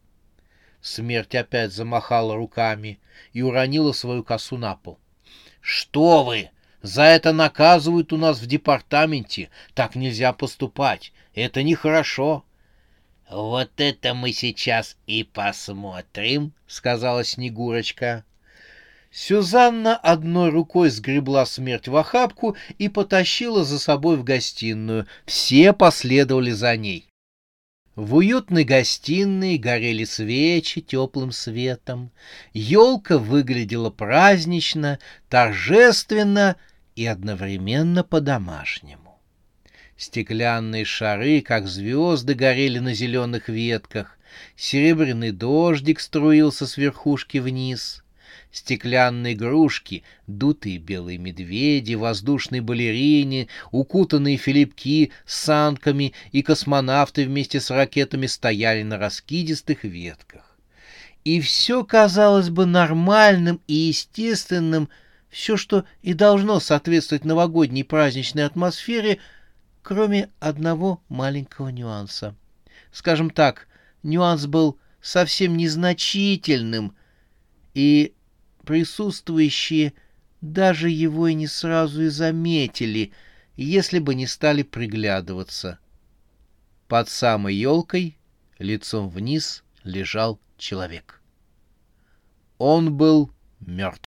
Смерть 0.81 1.35
опять 1.35 1.73
замахала 1.73 2.37
руками 2.37 3.01
и 3.33 3.43
уронила 3.43 3.91
свою 3.91 4.23
косу 4.23 4.57
на 4.57 4.77
пол. 4.77 5.01
«Что 5.61 6.23
вы! 6.23 6.51
За 6.81 7.03
это 7.03 7.33
наказывают 7.33 8.13
у 8.13 8.19
нас 8.19 8.39
в 8.39 8.47
департаменте. 8.47 9.51
Так 9.75 9.97
нельзя 9.97 10.33
поступать. 10.33 11.13
Это 11.35 11.65
нехорошо». 11.65 12.45
«Вот 13.29 13.73
это 13.79 14.15
мы 14.15 14.33
сейчас 14.33 14.97
и 15.09 15.25
посмотрим»,— 15.25 16.53
сказала 16.69 17.25
Снегурочка. 17.25 18.25
Сюзанна 19.11 19.97
одной 19.97 20.51
рукой 20.51 20.89
сгребла 20.91 21.47
смерть 21.47 21.89
в 21.89 21.97
охапку 21.97 22.57
и 22.79 22.89
потащила 22.89 23.65
за 23.65 23.81
собой 23.81 24.19
в 24.19 24.23
гостиную. 24.23 25.09
Все 25.27 25.73
последовали 25.73 26.53
за 26.53 26.77
ней. 26.77 27.12
В 27.95 28.15
уютной 28.15 28.65
гостиной 28.65 29.59
горели 29.59 30.05
свечи 30.05 30.81
теплым 30.81 31.31
светом. 31.31 32.11
Елка 32.55 33.19
выглядела 33.19 33.91
празднично, 33.91 34.99
торжественно 35.29 36.57
и 36.97 37.05
одновременно 37.05 38.03
по-домашнему. 38.03 39.21
Стеклянные 39.99 40.87
шары, 40.87 41.43
как 41.43 41.67
звезды, 41.69 42.35
горели 42.35 42.79
на 42.79 42.95
зеленых 42.95 43.51
ветках. 43.51 44.19
Серебряный 44.57 45.31
дождик 45.31 46.01
струился 46.01 46.67
с 46.67 46.79
верхушки 46.79 47.39
вниз 47.39 48.02
стеклянные 48.53 49.33
игрушки, 49.33 50.05
дутые 50.27 50.79
белые 50.79 51.19
медведи, 51.19 51.95
воздушные 51.95 52.61
балерини, 52.61 53.49
укутанные 53.71 54.37
филипки 54.37 55.11
с 55.27 55.37
санками 55.45 56.13
и 56.31 56.43
космонавты 56.43 57.25
вместе 57.25 57.61
с 57.61 57.71
ракетами 57.71 58.27
стояли 58.27 58.83
на 58.83 58.99
раскидистых 58.99 59.85
ветках. 59.85 60.57
И 61.25 61.41
все 61.41 61.85
казалось 61.85 62.51
бы 62.51 62.67
нормальным 62.67 63.61
и 63.67 63.75
естественным, 63.75 64.89
все, 65.31 65.57
что 65.57 65.85
и 66.03 66.13
должно 66.13 66.61
соответствовать 66.61 67.25
новогодней 67.25 67.85
праздничной 67.85 68.45
атмосфере, 68.45 69.19
кроме 69.83 70.29
одного 70.41 71.01
маленького 71.09 71.69
нюанса. 71.69 72.35
Скажем 72.93 73.31
так, 73.31 73.67
нюанс 74.03 74.47
был 74.47 74.79
совсем 75.01 75.57
незначительным, 75.57 76.95
и 77.75 78.13
присутствующие 78.65 79.93
даже 80.41 80.91
его 80.91 81.29
и 81.29 81.35
не 81.35 81.47
сразу 81.47 82.03
и 82.03 82.09
заметили, 82.09 83.13
если 83.57 83.99
бы 83.99 84.15
не 84.15 84.27
стали 84.27 84.63
приглядываться. 84.63 85.79
Под 86.89 87.09
самой 87.09 87.55
елкой, 87.55 88.19
лицом 88.59 89.09
вниз, 89.09 89.63
лежал 89.85 90.41
человек. 90.59 91.21
Он 92.59 92.95
был 92.95 93.31
мертв. 93.61 94.01